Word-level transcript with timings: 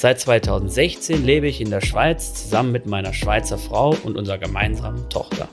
Seit 0.00 0.20
2016 0.20 1.24
lebe 1.24 1.48
ich 1.48 1.60
in 1.60 1.70
der 1.70 1.80
Schweiz 1.80 2.32
zusammen 2.32 2.70
mit 2.70 2.86
meiner 2.86 3.12
Schweizer 3.12 3.58
Frau 3.58 3.96
und 4.04 4.16
unserer 4.16 4.38
gemeinsamen 4.38 5.10
Tochter. 5.10 5.48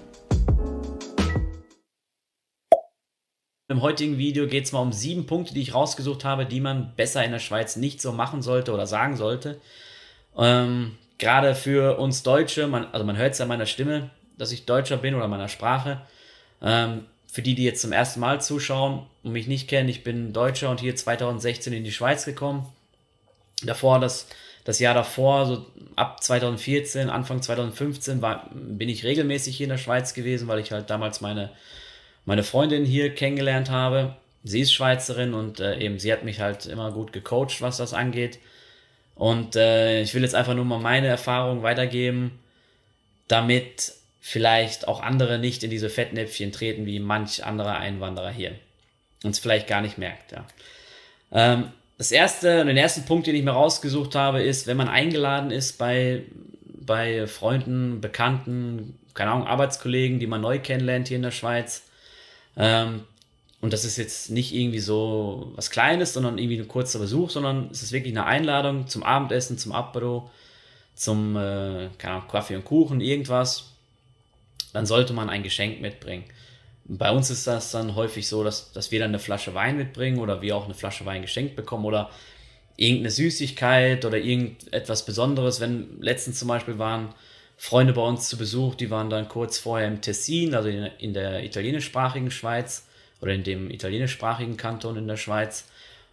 Im 3.67 3.81
heutigen 3.81 4.19
Video 4.19 4.45
geht 4.45 4.65
es 4.65 4.71
mal 4.71 4.81
um 4.81 4.93
sieben 4.93 5.25
Punkte, 5.25 5.55
die 5.55 5.63
ich 5.63 5.73
rausgesucht 5.73 6.23
habe, 6.25 6.45
die 6.45 6.59
man 6.59 6.93
besser 6.95 7.25
in 7.25 7.31
der 7.31 7.39
Schweiz 7.39 7.75
nicht 7.75 7.99
so 7.99 8.11
machen 8.11 8.43
sollte 8.43 8.71
oder 8.71 8.85
sagen 8.85 9.15
sollte. 9.15 9.59
Ähm, 10.37 10.95
Gerade 11.17 11.55
für 11.55 11.97
uns 11.97 12.21
Deutsche, 12.21 12.67
man, 12.67 12.85
also 12.91 13.03
man 13.03 13.17
hört 13.17 13.31
es 13.31 13.39
ja 13.39 13.47
meiner 13.47 13.65
Stimme, 13.65 14.11
dass 14.37 14.51
ich 14.51 14.67
Deutscher 14.67 14.97
bin 14.97 15.15
oder 15.15 15.27
meiner 15.27 15.47
Sprache. 15.47 16.01
Ähm, 16.61 17.07
für 17.25 17.41
die, 17.41 17.55
die 17.55 17.63
jetzt 17.63 17.81
zum 17.81 17.93
ersten 17.93 18.19
Mal 18.19 18.39
zuschauen 18.41 19.07
und 19.23 19.31
mich 19.31 19.47
nicht 19.47 19.67
kennen, 19.67 19.89
ich 19.89 20.03
bin 20.03 20.33
Deutscher 20.33 20.69
und 20.69 20.81
hier 20.81 20.95
2016 20.95 21.73
in 21.73 21.83
die 21.83 21.91
Schweiz 21.91 22.25
gekommen. 22.25 22.71
Davor, 23.63 23.99
das, 23.99 24.27
das 24.63 24.79
Jahr 24.79 24.93
davor, 24.93 25.45
so 25.45 25.65
ab 25.95 26.21
2014, 26.23 27.09
Anfang 27.09 27.41
2015, 27.41 28.21
war, 28.21 28.49
bin 28.53 28.89
ich 28.89 29.03
regelmäßig 29.03 29.55
hier 29.57 29.65
in 29.65 29.71
der 29.71 29.77
Schweiz 29.77 30.13
gewesen, 30.13 30.47
weil 30.47 30.59
ich 30.59 30.71
halt 30.71 30.89
damals 30.89 31.21
meine, 31.21 31.51
meine 32.25 32.43
Freundin 32.43 32.85
hier 32.85 33.13
kennengelernt 33.13 33.69
habe. 33.69 34.15
Sie 34.43 34.59
ist 34.61 34.73
Schweizerin 34.73 35.33
und 35.33 35.59
äh, 35.59 35.79
eben 35.79 35.99
sie 35.99 36.11
hat 36.11 36.23
mich 36.23 36.39
halt 36.39 36.65
immer 36.65 36.91
gut 36.91 37.13
gecoacht, 37.13 37.61
was 37.61 37.77
das 37.77 37.93
angeht. 37.93 38.39
Und 39.15 39.55
äh, 39.55 40.01
ich 40.01 40.13
will 40.13 40.23
jetzt 40.23 40.35
einfach 40.35 40.53
nur 40.53 40.65
mal 40.65 40.79
meine 40.79 41.07
Erfahrung 41.07 41.63
weitergeben, 41.63 42.39
damit 43.27 43.93
vielleicht 44.19 44.87
auch 44.87 45.01
andere 45.01 45.39
nicht 45.39 45.63
in 45.63 45.69
diese 45.69 45.89
Fettnäpfchen 45.89 46.51
treten, 46.51 46.85
wie 46.85 46.99
manch 46.99 47.45
anderer 47.45 47.77
Einwanderer 47.77 48.31
hier. 48.31 48.55
Und 49.23 49.31
es 49.31 49.39
vielleicht 49.39 49.67
gar 49.67 49.81
nicht 49.81 49.97
merkt, 49.97 50.31
ja. 50.33 50.45
Ähm, 51.31 51.71
das 51.97 52.11
erste, 52.11 52.65
den 52.65 52.77
ersten 52.77 53.05
Punkt, 53.05 53.27
den 53.27 53.35
ich 53.35 53.43
mir 53.43 53.51
rausgesucht 53.51 54.15
habe, 54.15 54.41
ist, 54.41 54.67
wenn 54.67 54.77
man 54.77 54.87
eingeladen 54.89 55.51
ist 55.51 55.77
bei, 55.77 56.23
bei 56.65 57.27
Freunden, 57.27 58.01
Bekannten, 58.01 58.97
keine 59.13 59.31
Ahnung, 59.31 59.47
Arbeitskollegen, 59.47 60.19
die 60.19 60.27
man 60.27 60.41
neu 60.41 60.59
kennenlernt 60.59 61.07
hier 61.07 61.17
in 61.17 61.23
der 61.23 61.31
Schweiz. 61.31 61.83
Ähm, 62.57 63.03
und 63.61 63.73
das 63.73 63.85
ist 63.85 63.97
jetzt 63.97 64.29
nicht 64.29 64.53
irgendwie 64.53 64.79
so 64.79 65.53
was 65.55 65.71
Kleines, 65.71 66.13
sondern 66.13 66.37
irgendwie 66.37 66.59
ein 66.59 66.67
kurzer 66.67 66.99
Besuch, 66.99 67.29
sondern 67.29 67.69
es 67.71 67.81
ist 67.81 67.91
wirklich 67.91 68.13
eine 68.13 68.25
Einladung 68.25 68.87
zum 68.87 69.03
Abendessen, 69.03 69.57
zum 69.57 69.71
Apero, 69.71 70.29
zum, 70.95 71.35
äh, 71.37 71.89
keine 71.97 72.15
Ahnung, 72.15 72.27
Kaffee 72.27 72.55
und 72.55 72.65
Kuchen, 72.65 73.01
irgendwas 73.01 73.75
dann 74.75 74.85
sollte 74.85 75.13
man 75.13 75.29
ein 75.29 75.41
Geschenk 75.41 75.79
mitbringen. 75.79 76.25
Bei 76.87 77.11
uns 77.11 77.31
ist 77.31 77.47
das 77.47 77.71
dann 77.71 77.95
häufig 77.95 78.27
so, 78.27 78.43
dass, 78.43 78.71
dass 78.71 78.91
wir 78.91 78.99
dann 78.99 79.09
eine 79.09 79.19
Flasche 79.19 79.53
Wein 79.55 79.77
mitbringen 79.77 80.19
oder 80.19 80.41
wir 80.41 80.55
auch 80.55 80.65
eine 80.65 80.75
Flasche 80.75 81.05
Wein 81.05 81.23
geschenkt 81.23 81.55
bekommen 81.55 81.85
oder 81.85 82.11
irgendeine 82.77 83.09
Süßigkeit 83.09 84.05
oder 84.05 84.17
irgendetwas 84.17 85.05
Besonderes. 85.05 85.59
Wenn 85.59 85.99
letztens 85.99 86.39
zum 86.39 86.47
Beispiel 86.47 86.77
waren 86.77 87.09
Freunde 87.57 87.93
bei 87.93 88.01
uns 88.01 88.29
zu 88.29 88.37
Besuch, 88.37 88.75
die 88.75 88.91
waren 88.91 89.09
dann 89.09 89.29
kurz 89.29 89.57
vorher 89.57 89.87
im 89.87 90.01
Tessin, 90.01 90.53
also 90.53 90.69
in, 90.69 90.85
in 90.99 91.13
der 91.13 91.43
italienischsprachigen 91.43 92.29
Schweiz 92.29 92.85
oder 93.21 93.33
in 93.33 93.43
dem 93.43 93.71
italienischsprachigen 93.71 94.57
Kanton 94.57 94.97
in 94.97 95.07
der 95.07 95.17
Schweiz 95.17 95.65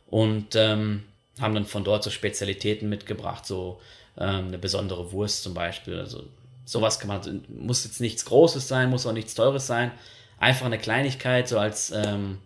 und 0.06 0.54
ähm, 0.54 1.02
haben 1.40 1.54
dann 1.54 1.66
von 1.66 1.84
dort 1.84 2.04
so 2.04 2.10
Spezialitäten 2.10 2.88
mitgebracht, 2.88 3.44
so 3.44 3.80
ähm, 4.16 4.48
eine 4.48 4.58
besondere 4.58 5.12
Wurst 5.12 5.42
zum 5.42 5.52
Beispiel, 5.52 5.98
also 5.98 6.24
sowas 6.64 7.00
kann 7.00 7.08
man, 7.08 7.44
muss 7.48 7.84
jetzt 7.84 8.00
nichts 8.00 8.24
Großes 8.24 8.68
sein, 8.68 8.88
muss 8.88 9.06
auch 9.06 9.12
nichts 9.12 9.34
Teures 9.34 9.66
sein. 9.66 9.90
Einfach 10.42 10.66
eine 10.66 10.78
Kleinigkeit, 10.78 11.46
so 11.46 11.56
als, 11.56 11.92
ähm, 11.92 12.38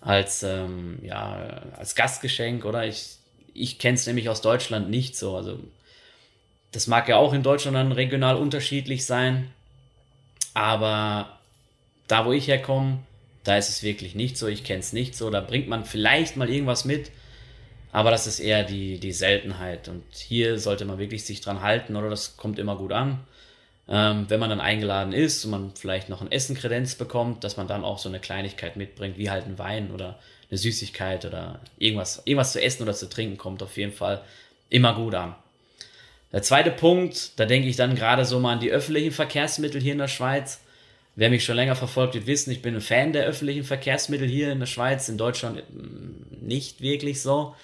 als, 0.00 0.44
ähm, 0.44 1.00
ja, 1.02 1.62
als 1.76 1.96
Gastgeschenk, 1.96 2.64
oder? 2.64 2.86
Ich, 2.86 3.16
ich 3.54 3.80
kenne 3.80 3.96
es 3.96 4.06
nämlich 4.06 4.28
aus 4.28 4.40
Deutschland 4.40 4.88
nicht 4.88 5.16
so. 5.16 5.36
Also, 5.36 5.58
das 6.70 6.86
mag 6.86 7.08
ja 7.08 7.16
auch 7.16 7.32
in 7.32 7.42
Deutschland 7.42 7.76
dann 7.76 7.90
regional 7.90 8.36
unterschiedlich 8.36 9.04
sein. 9.04 9.50
Aber 10.54 11.40
da, 12.06 12.24
wo 12.24 12.30
ich 12.30 12.46
herkomme, 12.46 13.00
da 13.42 13.56
ist 13.56 13.68
es 13.68 13.82
wirklich 13.82 14.14
nicht 14.14 14.38
so. 14.38 14.46
Ich 14.46 14.62
kenne 14.62 14.78
es 14.78 14.92
nicht 14.92 15.16
so. 15.16 15.28
Da 15.28 15.40
bringt 15.40 15.66
man 15.66 15.84
vielleicht 15.84 16.36
mal 16.36 16.48
irgendwas 16.48 16.84
mit. 16.84 17.10
Aber 17.90 18.12
das 18.12 18.28
ist 18.28 18.38
eher 18.38 18.62
die, 18.62 19.00
die 19.00 19.10
Seltenheit. 19.10 19.88
Und 19.88 20.04
hier 20.14 20.60
sollte 20.60 20.84
man 20.84 20.98
wirklich 20.98 21.24
sich 21.24 21.40
dran 21.40 21.62
halten, 21.62 21.96
oder 21.96 22.10
das 22.10 22.36
kommt 22.36 22.60
immer 22.60 22.76
gut 22.76 22.92
an. 22.92 23.18
Ähm, 23.90 24.26
wenn 24.28 24.40
man 24.40 24.50
dann 24.50 24.60
eingeladen 24.60 25.14
ist 25.14 25.44
und 25.44 25.50
man 25.50 25.72
vielleicht 25.74 26.10
noch 26.10 26.20
ein 26.20 26.30
Essenkredenz 26.30 26.94
bekommt, 26.94 27.42
dass 27.42 27.56
man 27.56 27.68
dann 27.68 27.84
auch 27.84 27.98
so 27.98 28.08
eine 28.08 28.20
Kleinigkeit 28.20 28.76
mitbringt, 28.76 29.16
wie 29.16 29.30
halt 29.30 29.46
ein 29.46 29.58
Wein 29.58 29.90
oder 29.92 30.18
eine 30.50 30.58
Süßigkeit 30.58 31.24
oder 31.24 31.60
irgendwas, 31.78 32.22
irgendwas 32.24 32.52
zu 32.52 32.62
essen 32.62 32.82
oder 32.82 32.92
zu 32.92 33.08
trinken, 33.08 33.38
kommt 33.38 33.62
auf 33.62 33.76
jeden 33.76 33.92
Fall 33.92 34.22
immer 34.68 34.94
gut 34.94 35.14
an. 35.14 35.34
Der 36.32 36.42
zweite 36.42 36.70
Punkt, 36.70 37.38
da 37.38 37.46
denke 37.46 37.68
ich 37.68 37.76
dann 37.76 37.94
gerade 37.94 38.26
so 38.26 38.38
mal 38.38 38.52
an 38.52 38.60
die 38.60 38.70
öffentlichen 38.70 39.12
Verkehrsmittel 39.12 39.80
hier 39.80 39.92
in 39.92 39.98
der 39.98 40.08
Schweiz. 40.08 40.60
Wer 41.16 41.30
mich 41.30 41.44
schon 41.44 41.56
länger 41.56 41.74
verfolgt, 41.74 42.14
wird 42.14 42.26
wissen, 42.26 42.50
ich 42.50 42.62
bin 42.62 42.74
ein 42.74 42.80
Fan 42.80 43.12
der 43.12 43.24
öffentlichen 43.24 43.64
Verkehrsmittel 43.64 44.28
hier 44.28 44.52
in 44.52 44.60
der 44.60 44.66
Schweiz, 44.66 45.08
in 45.08 45.16
Deutschland 45.16 45.62
mm, 45.70 46.46
nicht 46.46 46.80
wirklich 46.82 47.22
so. 47.22 47.54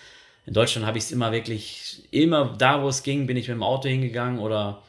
In 0.47 0.55
Deutschland 0.55 0.87
habe 0.87 0.99
ich 0.99 1.05
es 1.05 1.12
immer 1.12 1.31
wirklich, 1.33 2.03
immer 2.11 2.55
da, 2.59 2.83
wo 2.83 2.89
es 2.89 3.03
ging, 3.03 3.27
bin 3.27 3.37
ich 3.37 3.49
mit 3.49 3.56
dem 3.56 3.62
Auto 3.62 3.89
hingegangen 3.89 4.41
oder 4.41 4.83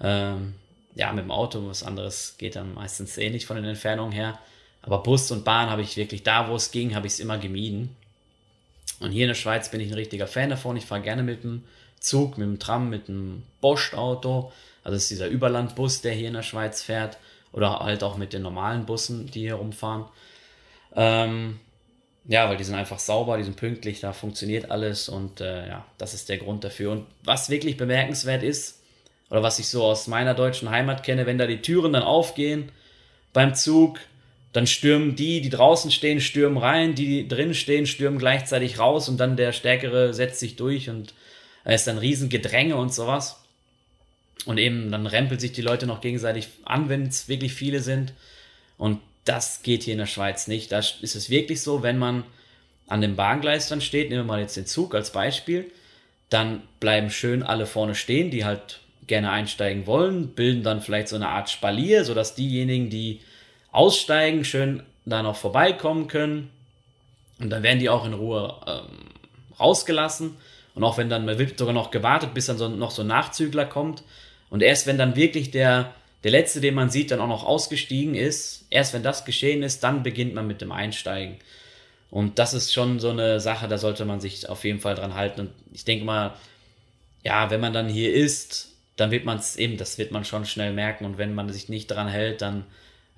ähm, 0.00 0.54
ja, 1.00 1.10
mit 1.14 1.24
dem 1.24 1.30
Auto, 1.30 1.66
was 1.66 1.82
anderes 1.82 2.34
geht 2.36 2.56
dann 2.56 2.74
meistens 2.74 3.16
nicht 3.16 3.46
von 3.46 3.56
den 3.56 3.64
Entfernungen 3.64 4.12
her. 4.12 4.38
Aber 4.82 5.02
Bus 5.02 5.30
und 5.30 5.44
Bahn 5.44 5.70
habe 5.70 5.80
ich 5.80 5.96
wirklich, 5.96 6.24
da 6.24 6.50
wo 6.50 6.56
es 6.56 6.72
ging, 6.72 6.94
habe 6.94 7.06
ich 7.06 7.14
es 7.14 7.20
immer 7.20 7.38
gemieden. 7.38 7.96
Und 9.00 9.10
hier 9.10 9.24
in 9.24 9.28
der 9.28 9.34
Schweiz 9.34 9.70
bin 9.70 9.80
ich 9.80 9.88
ein 9.88 9.94
richtiger 9.94 10.26
Fan 10.26 10.50
davon. 10.50 10.76
Ich 10.76 10.84
fahre 10.84 11.00
gerne 11.00 11.22
mit 11.22 11.42
dem 11.42 11.64
Zug, 12.00 12.36
mit 12.36 12.46
dem 12.46 12.58
Tram, 12.58 12.90
mit 12.90 13.08
dem 13.08 13.44
Bosch-Auto. 13.62 14.52
Also 14.84 14.96
ist 14.96 15.10
dieser 15.10 15.28
Überlandbus, 15.28 16.02
der 16.02 16.12
hier 16.12 16.28
in 16.28 16.34
der 16.34 16.42
Schweiz 16.42 16.82
fährt. 16.82 17.16
Oder 17.52 17.80
halt 17.80 18.02
auch 18.02 18.18
mit 18.18 18.34
den 18.34 18.42
normalen 18.42 18.84
Bussen, 18.84 19.26
die 19.30 19.40
hier 19.40 19.54
rumfahren. 19.54 20.04
Ähm, 20.94 21.60
ja, 22.26 22.46
weil 22.50 22.58
die 22.58 22.64
sind 22.64 22.74
einfach 22.74 22.98
sauber, 22.98 23.38
die 23.38 23.44
sind 23.44 23.56
pünktlich, 23.56 24.00
da 24.00 24.12
funktioniert 24.12 24.70
alles 24.70 25.08
und 25.08 25.40
äh, 25.40 25.66
ja, 25.66 25.86
das 25.96 26.12
ist 26.12 26.28
der 26.28 26.36
Grund 26.36 26.62
dafür. 26.62 26.92
Und 26.92 27.06
was 27.24 27.48
wirklich 27.48 27.78
bemerkenswert 27.78 28.42
ist, 28.42 28.79
oder 29.30 29.42
was 29.42 29.58
ich 29.58 29.68
so 29.68 29.84
aus 29.84 30.06
meiner 30.08 30.34
deutschen 30.34 30.70
Heimat 30.70 31.02
kenne, 31.02 31.26
wenn 31.26 31.38
da 31.38 31.46
die 31.46 31.62
Türen 31.62 31.92
dann 31.92 32.02
aufgehen 32.02 32.70
beim 33.32 33.54
Zug, 33.54 34.00
dann 34.52 34.66
stürmen 34.66 35.14
die, 35.14 35.40
die 35.40 35.50
draußen 35.50 35.92
stehen, 35.92 36.20
stürmen 36.20 36.58
rein, 36.58 36.94
die, 36.94 37.06
die 37.06 37.28
drin 37.28 37.54
stehen, 37.54 37.86
stürmen 37.86 38.18
gleichzeitig 38.18 38.78
raus 38.80 39.08
und 39.08 39.18
dann 39.18 39.36
der 39.36 39.52
Stärkere 39.52 40.12
setzt 40.12 40.40
sich 40.40 40.56
durch 40.56 40.90
und 40.90 41.14
es 41.64 41.82
ist 41.82 41.86
dann 41.86 41.98
riesen 41.98 42.28
Gedränge 42.28 42.76
und 42.76 42.92
sowas. 42.92 43.36
Und 44.46 44.58
eben 44.58 44.90
dann 44.90 45.06
rempelt 45.06 45.40
sich 45.40 45.52
die 45.52 45.62
Leute 45.62 45.86
noch 45.86 46.00
gegenseitig 46.00 46.48
an, 46.64 46.88
wenn 46.88 47.06
es 47.06 47.28
wirklich 47.28 47.52
viele 47.52 47.80
sind. 47.80 48.14
Und 48.78 48.98
das 49.24 49.62
geht 49.62 49.82
hier 49.82 49.92
in 49.92 49.98
der 49.98 50.06
Schweiz 50.06 50.48
nicht. 50.48 50.72
Da 50.72 50.78
ist 50.78 51.14
es 51.14 51.28
wirklich 51.28 51.60
so, 51.60 51.82
wenn 51.82 51.98
man 51.98 52.24
an 52.88 53.02
dem 53.02 53.16
Bahngleis 53.16 53.68
dann 53.68 53.82
steht, 53.82 54.08
nehmen 54.08 54.22
wir 54.22 54.26
mal 54.32 54.40
jetzt 54.40 54.56
den 54.56 54.66
Zug 54.66 54.94
als 54.94 55.12
Beispiel, 55.12 55.70
dann 56.30 56.62
bleiben 56.80 57.10
schön 57.10 57.42
alle 57.42 57.66
vorne 57.66 57.94
stehen, 57.94 58.30
die 58.30 58.44
halt 58.44 58.80
gerne 59.10 59.30
einsteigen 59.30 59.86
wollen, 59.86 60.28
bilden 60.28 60.62
dann 60.62 60.80
vielleicht 60.80 61.08
so 61.08 61.16
eine 61.16 61.28
Art 61.28 61.50
Spalier, 61.50 62.04
sodass 62.04 62.34
diejenigen, 62.34 62.88
die 62.88 63.20
aussteigen, 63.72 64.44
schön 64.44 64.82
da 65.04 65.22
noch 65.22 65.36
vorbeikommen 65.36 66.06
können. 66.06 66.50
Und 67.38 67.50
dann 67.50 67.62
werden 67.62 67.80
die 67.80 67.90
auch 67.90 68.06
in 68.06 68.14
Ruhe 68.14 68.54
ähm, 68.66 68.98
rausgelassen. 69.58 70.36
Und 70.74 70.84
auch 70.84 70.96
wenn 70.96 71.10
dann, 71.10 71.24
man 71.24 71.38
wird 71.38 71.58
sogar 71.58 71.74
noch 71.74 71.90
gewartet, 71.90 72.32
bis 72.34 72.46
dann 72.46 72.56
so, 72.56 72.68
noch 72.68 72.92
so 72.92 73.02
ein 73.02 73.08
Nachzügler 73.08 73.66
kommt. 73.66 74.04
Und 74.48 74.62
erst 74.62 74.86
wenn 74.86 74.96
dann 74.96 75.16
wirklich 75.16 75.50
der, 75.50 75.92
der 76.22 76.30
letzte, 76.30 76.60
den 76.60 76.74
man 76.74 76.88
sieht, 76.90 77.10
dann 77.10 77.20
auch 77.20 77.26
noch 77.26 77.44
ausgestiegen 77.44 78.14
ist, 78.14 78.66
erst 78.70 78.94
wenn 78.94 79.02
das 79.02 79.24
geschehen 79.24 79.62
ist, 79.62 79.82
dann 79.82 80.02
beginnt 80.02 80.34
man 80.34 80.46
mit 80.46 80.60
dem 80.60 80.70
Einsteigen. 80.70 81.36
Und 82.10 82.38
das 82.38 82.54
ist 82.54 82.72
schon 82.72 83.00
so 83.00 83.10
eine 83.10 83.40
Sache, 83.40 83.68
da 83.68 83.78
sollte 83.78 84.04
man 84.04 84.20
sich 84.20 84.48
auf 84.48 84.64
jeden 84.64 84.80
Fall 84.80 84.94
dran 84.94 85.14
halten. 85.14 85.40
Und 85.40 85.50
ich 85.72 85.84
denke 85.84 86.04
mal, 86.04 86.34
ja, 87.24 87.50
wenn 87.50 87.60
man 87.60 87.72
dann 87.72 87.88
hier 87.88 88.12
ist, 88.12 88.69
dann 89.00 89.10
wird 89.10 89.24
man 89.24 89.38
es 89.38 89.56
eben, 89.56 89.76
das 89.76 89.98
wird 89.98 90.12
man 90.12 90.24
schon 90.24 90.44
schnell 90.44 90.72
merken. 90.72 91.04
Und 91.04 91.18
wenn 91.18 91.34
man 91.34 91.48
sich 91.50 91.68
nicht 91.68 91.86
dran 91.86 92.08
hält, 92.08 92.42
dann 92.42 92.64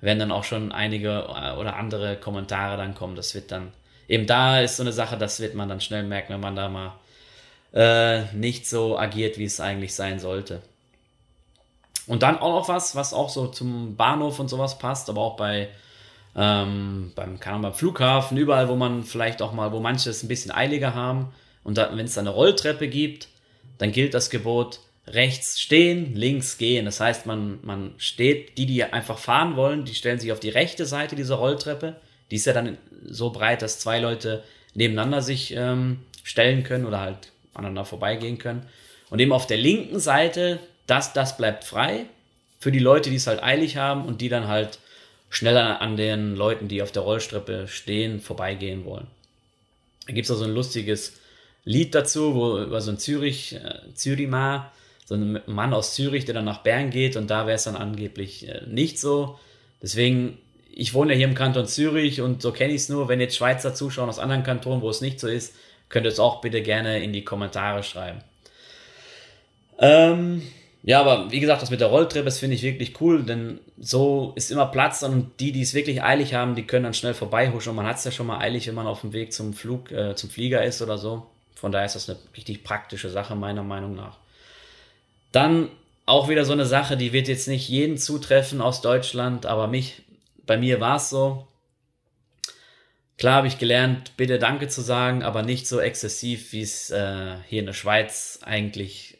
werden 0.01 0.19
dann 0.19 0.31
auch 0.31 0.43
schon 0.43 0.71
einige 0.71 1.09
äh, 1.09 1.55
oder 1.57 1.75
andere 1.75 2.15
Kommentare 2.17 2.77
dann 2.77 2.95
kommen. 2.95 3.15
Das 3.15 3.35
wird 3.35 3.51
dann, 3.51 3.71
eben 4.07 4.25
da 4.25 4.61
ist 4.61 4.77
so 4.77 4.83
eine 4.83 4.93
Sache, 4.93 5.17
das 5.17 5.39
wird 5.39 5.55
man 5.55 5.69
dann 5.69 5.81
schnell 5.81 6.03
merken, 6.03 6.33
wenn 6.33 6.39
man 6.39 6.55
da 6.55 6.69
mal 6.69 6.93
äh, 7.73 8.23
nicht 8.33 8.67
so 8.67 8.97
agiert, 8.97 9.37
wie 9.37 9.45
es 9.45 9.59
eigentlich 9.59 9.93
sein 9.95 10.19
sollte. 10.19 10.61
Und 12.07 12.23
dann 12.23 12.37
auch 12.37 12.53
noch 12.53 12.67
was, 12.67 12.95
was 12.95 13.13
auch 13.13 13.29
so 13.29 13.47
zum 13.47 13.95
Bahnhof 13.95 14.39
und 14.39 14.49
sowas 14.49 14.77
passt, 14.77 15.09
aber 15.09 15.21
auch 15.21 15.37
bei 15.37 15.69
ähm, 16.35 17.11
beim, 17.15 17.39
kann 17.39 17.61
beim 17.61 17.73
Flughafen, 17.73 18.37
überall, 18.37 18.67
wo 18.67 18.75
man 18.75 19.03
vielleicht 19.03 19.41
auch 19.41 19.53
mal, 19.53 19.71
wo 19.71 19.79
manche 19.79 20.09
es 20.09 20.23
ein 20.23 20.27
bisschen 20.27 20.51
eiliger 20.51 20.95
haben. 20.95 21.31
Und 21.63 21.77
wenn 21.77 22.05
es 22.05 22.15
da 22.15 22.21
eine 22.21 22.31
Rolltreppe 22.31 22.87
gibt, 22.87 23.27
dann 23.77 23.91
gilt 23.91 24.13
das 24.13 24.29
Gebot, 24.29 24.79
rechts 25.07 25.59
stehen, 25.59 26.15
links 26.15 26.57
gehen. 26.57 26.85
Das 26.85 26.99
heißt, 26.99 27.25
man, 27.25 27.59
man 27.61 27.93
steht, 27.97 28.57
die, 28.57 28.65
die 28.65 28.83
einfach 28.83 29.17
fahren 29.17 29.55
wollen, 29.55 29.85
die 29.85 29.95
stellen 29.95 30.19
sich 30.19 30.31
auf 30.31 30.39
die 30.39 30.49
rechte 30.49 30.85
Seite 30.85 31.15
dieser 31.15 31.35
Rolltreppe. 31.35 31.97
Die 32.31 32.37
ist 32.37 32.45
ja 32.45 32.53
dann 32.53 32.77
so 33.05 33.31
breit, 33.31 33.61
dass 33.61 33.79
zwei 33.79 33.99
Leute 33.99 34.43
nebeneinander 34.73 35.21
sich 35.21 35.53
ähm, 35.55 35.99
stellen 36.23 36.63
können 36.63 36.85
oder 36.85 37.01
halt 37.01 37.31
aneinander 37.53 37.85
vorbeigehen 37.85 38.37
können. 38.37 38.65
Und 39.09 39.19
eben 39.19 39.33
auf 39.33 39.45
der 39.45 39.57
linken 39.57 39.99
Seite, 39.99 40.59
das, 40.87 41.13
das 41.13 41.37
bleibt 41.37 41.63
frei 41.63 42.05
für 42.59 42.71
die 42.71 42.79
Leute, 42.79 43.09
die 43.09 43.17
es 43.17 43.27
halt 43.27 43.43
eilig 43.43 43.77
haben 43.77 44.05
und 44.05 44.21
die 44.21 44.29
dann 44.29 44.47
halt 44.47 44.79
schneller 45.29 45.81
an 45.81 45.97
den 45.97 46.35
Leuten, 46.35 46.67
die 46.67 46.81
auf 46.81 46.91
der 46.91 47.01
Rollstreppe 47.01 47.67
stehen, 47.67 48.21
vorbeigehen 48.21 48.85
wollen. 48.85 49.07
Da 50.07 50.13
gibt 50.13 50.25
es 50.25 50.31
also 50.31 50.45
ein 50.45 50.53
lustiges 50.53 51.13
Lied 51.65 51.93
dazu, 51.93 52.35
wo 52.35 52.59
über 52.59 52.81
so 52.81 52.91
ein 52.91 52.99
Zürich, 52.99 53.55
äh, 53.55 53.93
Zürima, 53.95 54.71
so 55.05 55.15
ein 55.15 55.41
Mann 55.45 55.73
aus 55.73 55.95
Zürich, 55.95 56.25
der 56.25 56.33
dann 56.33 56.45
nach 56.45 56.63
Bern 56.63 56.89
geht 56.89 57.15
und 57.15 57.29
da 57.29 57.45
wäre 57.45 57.55
es 57.55 57.63
dann 57.63 57.75
angeblich 57.75 58.47
äh, 58.47 58.61
nicht 58.67 58.99
so. 58.99 59.37
Deswegen, 59.81 60.37
ich 60.71 60.93
wohne 60.93 61.13
ja 61.13 61.17
hier 61.17 61.27
im 61.27 61.35
Kanton 61.35 61.67
Zürich 61.67 62.21
und 62.21 62.41
so 62.41 62.51
kenne 62.51 62.73
ich 62.73 62.81
es 62.81 62.89
nur. 62.89 63.09
Wenn 63.09 63.19
jetzt 63.19 63.35
Schweizer 63.35 63.73
zuschauen 63.73 64.09
aus 64.09 64.19
anderen 64.19 64.43
Kantonen, 64.43 64.81
wo 64.81 64.89
es 64.89 65.01
nicht 65.01 65.19
so 65.19 65.27
ist, 65.27 65.55
könnt 65.89 66.05
ihr 66.05 66.11
es 66.11 66.19
auch 66.19 66.41
bitte 66.41 66.61
gerne 66.61 67.03
in 67.03 67.13
die 67.13 67.25
Kommentare 67.25 67.83
schreiben. 67.83 68.19
Ähm, 69.79 70.41
ja, 70.81 70.99
aber 70.99 71.31
wie 71.31 71.39
gesagt, 71.39 71.61
das 71.61 71.71
mit 71.71 71.79
der 71.79 71.87
Rolltreppe, 71.87 72.25
das 72.25 72.39
finde 72.39 72.55
ich 72.55 72.63
wirklich 72.63 72.99
cool, 72.99 73.23
denn 73.23 73.59
so 73.79 74.33
ist 74.35 74.51
immer 74.51 74.65
Platz 74.65 75.01
und 75.03 75.39
die, 75.39 75.51
die 75.51 75.61
es 75.61 75.73
wirklich 75.73 76.03
eilig 76.03 76.33
haben, 76.33 76.55
die 76.55 76.67
können 76.67 76.83
dann 76.83 76.93
schnell 76.93 77.13
vorbeihuschen 77.13 77.69
und 77.71 77.77
man 77.77 77.85
hat 77.85 77.97
es 77.97 78.03
ja 78.03 78.11
schon 78.11 78.27
mal 78.27 78.39
eilig, 78.39 78.67
wenn 78.67 78.75
man 78.75 78.87
auf 78.87 79.01
dem 79.01 79.13
Weg 79.13 79.33
zum 79.33 79.53
Flug, 79.53 79.91
äh, 79.91 80.15
zum 80.15 80.29
Flieger 80.29 80.63
ist 80.63 80.81
oder 80.81 80.97
so. 80.97 81.27
Von 81.55 81.71
daher 81.71 81.85
ist 81.85 81.95
das 81.95 82.09
eine 82.09 82.19
richtig 82.35 82.63
praktische 82.63 83.09
Sache, 83.09 83.35
meiner 83.35 83.63
Meinung 83.63 83.95
nach. 83.95 84.17
Dann 85.33 85.69
auch 86.05 86.29
wieder 86.29 86.45
so 86.45 86.53
eine 86.53 86.65
Sache, 86.65 86.95
die 86.95 87.11
wird 87.11 87.27
jetzt 87.27 87.47
nicht 87.47 87.67
jeden 87.67 87.97
zutreffen 87.97 88.61
aus 88.61 88.81
Deutschland, 88.81 89.45
aber 89.45 89.67
mich, 89.67 90.03
bei 90.45 90.57
mir 90.57 90.79
war 90.79 90.97
es 90.97 91.09
so. 91.09 91.47
Klar 93.17 93.35
habe 93.35 93.47
ich 93.47 93.57
gelernt, 93.57 94.15
bitte 94.15 94.37
Danke 94.37 94.67
zu 94.67 94.81
sagen, 94.81 95.23
aber 95.23 95.41
nicht 95.41 95.67
so 95.67 95.79
exzessiv, 95.79 96.51
wie 96.51 96.61
es 96.61 96.91
äh, 96.91 97.35
hier 97.47 97.59
in 97.59 97.65
der 97.65 97.73
Schweiz 97.73 98.39
eigentlich 98.43 99.17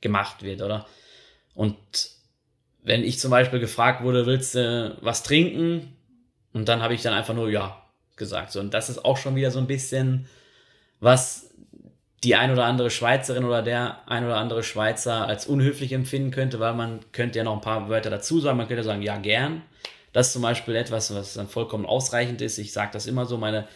gemacht 0.00 0.42
wird, 0.42 0.62
oder? 0.62 0.86
Und 1.54 1.76
wenn 2.82 3.04
ich 3.04 3.18
zum 3.18 3.30
Beispiel 3.30 3.60
gefragt 3.60 4.02
wurde, 4.02 4.24
willst 4.24 4.54
du 4.54 4.96
was 5.02 5.22
trinken? 5.22 5.94
Und 6.54 6.68
dann 6.68 6.82
habe 6.82 6.94
ich 6.94 7.02
dann 7.02 7.12
einfach 7.12 7.34
nur 7.34 7.50
ja 7.50 7.82
gesagt. 8.16 8.52
So, 8.52 8.60
und 8.60 8.72
das 8.72 8.88
ist 8.88 9.04
auch 9.04 9.18
schon 9.18 9.36
wieder 9.36 9.50
so 9.50 9.58
ein 9.58 9.66
bisschen, 9.66 10.28
was 11.00 11.51
die 12.24 12.36
ein 12.36 12.52
oder 12.52 12.64
andere 12.64 12.90
Schweizerin 12.90 13.44
oder 13.44 13.62
der 13.62 14.08
ein 14.08 14.24
oder 14.24 14.36
andere 14.36 14.62
Schweizer 14.62 15.26
als 15.26 15.46
unhöflich 15.46 15.92
empfinden 15.92 16.30
könnte, 16.30 16.60
weil 16.60 16.74
man 16.74 17.00
könnte 17.12 17.38
ja 17.38 17.44
noch 17.44 17.54
ein 17.54 17.60
paar 17.60 17.88
Wörter 17.88 18.10
dazu 18.10 18.40
sagen. 18.40 18.58
Man 18.58 18.68
könnte 18.68 18.84
sagen, 18.84 19.02
ja, 19.02 19.16
gern. 19.18 19.62
Das 20.12 20.28
ist 20.28 20.32
zum 20.34 20.42
Beispiel 20.42 20.76
etwas, 20.76 21.12
was 21.14 21.34
dann 21.34 21.48
vollkommen 21.48 21.86
ausreichend 21.86 22.42
ist. 22.42 22.58
Ich 22.58 22.72
sage 22.72 22.90
das 22.92 23.06
immer 23.06 23.26
so. 23.26 23.38
Meine 23.38 23.66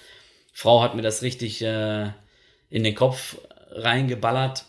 Frau 0.53 0.83
hat 0.83 0.95
mir 0.95 1.03
das 1.03 1.23
richtig 1.23 1.63
äh, 1.63 2.11
in 2.71 2.85
den 2.85 2.95
Kopf 2.95 3.39
reingeballert 3.71 4.65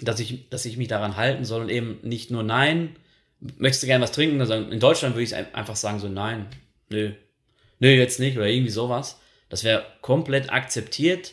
dass 0.00 0.20
ich, 0.20 0.48
dass 0.48 0.64
ich 0.64 0.76
mich 0.76 0.88
daran 0.88 1.16
halten 1.16 1.44
soll 1.44 1.62
und 1.62 1.70
eben 1.70 1.98
nicht 2.02 2.30
nur 2.30 2.42
nein, 2.42 2.96
möchtest 3.40 3.82
du 3.82 3.86
gerne 3.86 4.02
was 4.02 4.12
trinken? 4.12 4.40
Also 4.40 4.54
in 4.54 4.80
Deutschland 4.80 5.14
würde 5.14 5.24
ich 5.24 5.34
einfach 5.34 5.76
sagen 5.76 5.98
so 5.98 6.08
nein, 6.08 6.46
nö, 6.88 7.12
nö, 7.78 7.88
jetzt 7.88 8.20
nicht 8.20 8.36
oder 8.36 8.46
irgendwie 8.46 8.70
sowas. 8.70 9.20
Das 9.48 9.64
wäre 9.64 9.84
komplett 10.00 10.52
akzeptiert. 10.52 11.32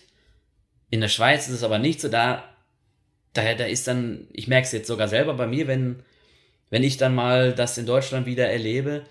In 0.89 1.01
der 1.01 1.09
Schweiz 1.09 1.47
ist 1.47 1.55
es 1.55 1.63
aber 1.63 1.79
nicht 1.79 1.99
so, 1.99 2.07
da, 2.07 2.43
da, 3.33 3.53
da 3.53 3.65
ist 3.65 3.87
dann, 3.87 4.27
ich 4.31 4.47
merke 4.47 4.65
es 4.65 4.71
jetzt 4.71 4.87
sogar 4.87 5.07
selber 5.07 5.33
bei 5.33 5.47
mir, 5.47 5.67
wenn, 5.67 6.03
wenn 6.69 6.83
ich 6.83 6.97
dann 6.97 7.15
mal 7.15 7.53
das 7.53 7.77
in 7.77 7.85
Deutschland 7.85 8.25
wieder 8.25 8.47
erlebe, 8.47 9.03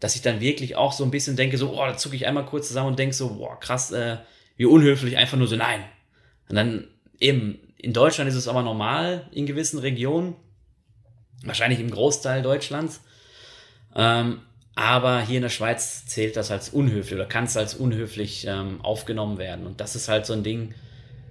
dass 0.00 0.16
ich 0.16 0.22
dann 0.22 0.40
wirklich 0.40 0.76
auch 0.76 0.92
so 0.92 1.04
ein 1.04 1.10
bisschen 1.10 1.36
denke, 1.36 1.58
so, 1.58 1.72
oh, 1.72 1.86
da 1.86 1.96
zucke 1.96 2.16
ich 2.16 2.26
einmal 2.26 2.46
kurz 2.46 2.68
zusammen 2.68 2.88
und 2.88 2.98
denke 2.98 3.14
so, 3.14 3.34
boah, 3.34 3.58
krass, 3.60 3.92
äh, 3.92 4.16
wie 4.56 4.64
unhöflich, 4.64 5.16
einfach 5.16 5.36
nur 5.36 5.46
so, 5.46 5.56
nein. 5.56 5.84
Und 6.48 6.56
dann 6.56 6.88
eben, 7.18 7.58
in 7.76 7.92
Deutschland 7.92 8.28
ist 8.28 8.36
es 8.36 8.48
aber 8.48 8.62
normal 8.62 9.28
in 9.32 9.46
gewissen 9.46 9.78
Regionen, 9.78 10.34
wahrscheinlich 11.44 11.80
im 11.80 11.90
Großteil 11.90 12.42
Deutschlands. 12.42 13.00
Ähm, 13.94 14.40
aber 14.74 15.20
hier 15.20 15.36
in 15.36 15.42
der 15.42 15.50
Schweiz 15.50 16.06
zählt 16.06 16.36
das 16.36 16.50
als 16.50 16.70
unhöflich 16.70 17.14
oder 17.14 17.26
kann 17.26 17.44
es 17.44 17.56
als 17.56 17.74
unhöflich 17.74 18.46
ähm, 18.46 18.80
aufgenommen 18.82 19.38
werden. 19.38 19.66
Und 19.66 19.80
das 19.80 19.96
ist 19.96 20.08
halt 20.08 20.26
so 20.26 20.32
ein 20.32 20.42
Ding, 20.42 20.74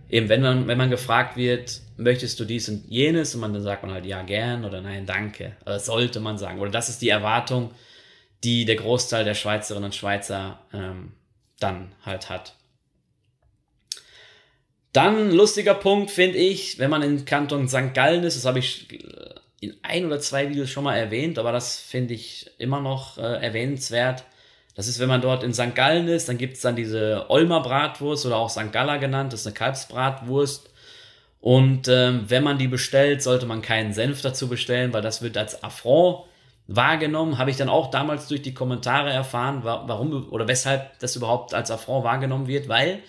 eben 0.10 0.30
wenn 0.30 0.42
man, 0.42 0.68
wenn 0.68 0.78
man 0.78 0.90
gefragt 0.90 1.38
wird, 1.38 1.82
möchtest 1.98 2.40
du 2.40 2.46
dies 2.46 2.70
und 2.70 2.86
jenes, 2.88 3.36
und 3.36 3.42
man 3.42 3.54
dann 3.54 3.64
sagt 3.64 3.84
man 3.84 3.94
halt 3.94 4.06
ja 4.06 4.22
gern 4.24 4.66
oder 4.66 4.82
nein, 4.82 5.06
danke. 5.06 5.56
Oder 5.66 5.80
sollte 5.80 6.20
man 6.20 6.38
sagen. 6.38 6.60
Oder 6.60 6.72
das 6.72 6.90
ist 6.90 7.02
die 7.02 7.10
Erwartung, 7.10 7.72
die 8.44 8.66
der 8.66 8.76
Großteil 8.76 9.24
der 9.24 9.36
Schweizerinnen 9.36 9.86
und 9.86 9.96
Schweizer 9.96 10.60
ähm, 10.74 11.14
dann 11.60 11.92
halt 12.06 12.30
hat. 12.30 12.56
Dann 14.94 15.32
lustiger 15.32 15.76
Punkt 15.76 16.10
finde 16.10 16.38
ich, 16.40 16.80
wenn 16.80 16.90
man 16.90 17.04
in 17.04 17.26
Kanton 17.26 17.68
St. 17.68 17.94
Gallen 17.94 18.24
ist, 18.24 18.38
das 18.38 18.46
habe 18.46 18.60
ich 18.60 18.88
in 19.62 19.76
ein 19.84 20.06
oder 20.06 20.20
zwei 20.20 20.50
Videos 20.50 20.70
schon 20.70 20.84
mal 20.84 20.96
erwähnt, 20.96 21.38
aber 21.38 21.52
das 21.52 21.80
finde 21.80 22.14
ich 22.14 22.50
immer 22.58 22.80
noch 22.80 23.18
äh, 23.18 23.22
erwähnenswert. 23.22 24.24
Das 24.80 24.88
ist, 24.88 25.00
wenn 25.00 25.10
man 25.10 25.20
dort 25.20 25.44
in 25.44 25.54
St. 25.54 25.76
Gallen 25.76 26.08
ist, 26.08 26.30
dann 26.30 26.38
gibt 26.38 26.56
es 26.56 26.62
dann 26.62 26.78
diese 26.78 27.26
Olmer 27.30 27.62
Bratwurst 27.62 28.26
oder 28.26 28.38
auch 28.38 28.50
St. 28.50 28.72
Galler 28.72 28.98
genannt, 28.98 29.34
das 29.34 29.42
ist 29.42 29.48
eine 29.48 29.54
Kalbsbratwurst. 29.54 30.70
Und 31.42 31.90
ähm, 31.90 32.24
wenn 32.30 32.46
man 32.46 32.58
die 32.58 32.70
bestellt, 32.70 33.22
sollte 33.22 33.46
man 33.46 33.62
keinen 33.62 33.92
Senf 33.92 34.22
dazu 34.22 34.48
bestellen, 34.48 34.94
weil 34.94 35.02
das 35.02 35.22
wird 35.22 35.36
als 35.36 35.66
Affront 35.66 36.28
wahrgenommen. 36.68 37.38
Habe 37.38 37.52
ich 37.52 37.58
dann 37.58 37.68
auch 37.68 37.92
damals 37.92 38.30
durch 38.30 38.42
die 38.42 38.54
Kommentare 38.54 39.10
erfahren, 39.10 39.66
warum 39.66 40.32
oder 40.32 40.48
weshalb 40.48 40.98
das 41.00 41.18
überhaupt 41.18 41.54
als 41.54 41.72
Affront 41.72 42.06
wahrgenommen 42.06 42.48
wird, 42.48 42.70
weil 42.70 43.00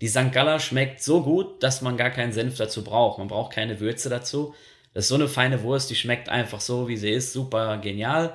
die 0.00 0.08
St. 0.08 0.32
Galler 0.32 0.58
schmeckt 0.58 1.00
so 1.00 1.22
gut, 1.22 1.62
dass 1.62 1.80
man 1.80 1.96
gar 1.96 2.10
keinen 2.10 2.32
Senf 2.32 2.56
dazu 2.56 2.82
braucht. 2.82 3.18
Man 3.18 3.28
braucht 3.28 3.52
keine 3.52 3.78
Würze 3.78 4.08
dazu. 4.08 4.52
Das 4.94 5.04
ist 5.04 5.10
so 5.10 5.14
eine 5.14 5.28
feine 5.28 5.62
Wurst, 5.62 5.90
die 5.90 5.94
schmeckt 5.94 6.28
einfach 6.28 6.60
so, 6.60 6.88
wie 6.88 6.96
sie 6.96 7.10
ist. 7.10 7.32
Super 7.32 7.78
genial. 7.78 8.34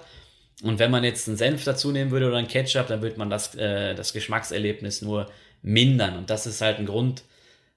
Und 0.63 0.79
wenn 0.79 0.91
man 0.91 1.03
jetzt 1.03 1.27
einen 1.27 1.37
Senf 1.37 1.63
dazu 1.63 1.91
nehmen 1.91 2.11
würde 2.11 2.27
oder 2.27 2.37
einen 2.37 2.47
Ketchup, 2.47 2.87
dann 2.87 3.01
würde 3.01 3.17
man 3.17 3.29
das, 3.29 3.55
äh, 3.55 3.93
das 3.93 4.13
Geschmackserlebnis 4.13 5.01
nur 5.01 5.29
mindern. 5.61 6.17
Und 6.17 6.29
das 6.29 6.47
ist 6.47 6.61
halt 6.61 6.79
ein 6.79 6.85
Grund, 6.85 7.23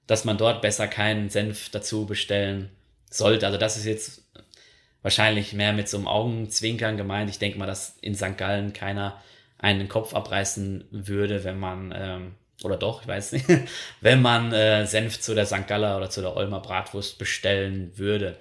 dass 0.07 0.25
man 0.25 0.37
dort 0.37 0.61
besser 0.61 0.87
keinen 0.87 1.29
Senf 1.29 1.69
dazu 1.69 2.05
bestellen 2.05 2.69
sollte. 3.09 3.45
Also 3.45 3.57
das 3.57 3.77
ist 3.77 3.85
jetzt 3.85 4.23
wahrscheinlich 5.01 5.53
mehr 5.53 5.73
mit 5.73 5.89
so 5.89 5.97
einem 5.97 6.07
Augenzwinkern 6.07 6.97
gemeint. 6.97 7.29
Ich 7.29 7.39
denke 7.39 7.59
mal, 7.59 7.65
dass 7.65 7.97
in 8.01 8.15
St. 8.15 8.37
Gallen 8.37 8.73
keiner 8.73 9.21
einen 9.57 9.89
Kopf 9.89 10.13
abreißen 10.13 10.85
würde, 10.91 11.43
wenn 11.43 11.59
man 11.59 11.93
ähm, 11.95 12.35
oder 12.63 12.77
doch, 12.77 13.01
ich 13.01 13.07
weiß 13.07 13.33
nicht, 13.33 13.45
wenn 14.01 14.21
man 14.21 14.51
äh, 14.51 14.85
Senf 14.85 15.19
zu 15.19 15.33
der 15.33 15.45
St. 15.45 15.67
Galler 15.67 15.97
oder 15.97 16.09
zu 16.09 16.21
der 16.21 16.35
Olmer 16.35 16.59
Bratwurst 16.59 17.17
bestellen 17.17 17.91
würde. 17.95 18.37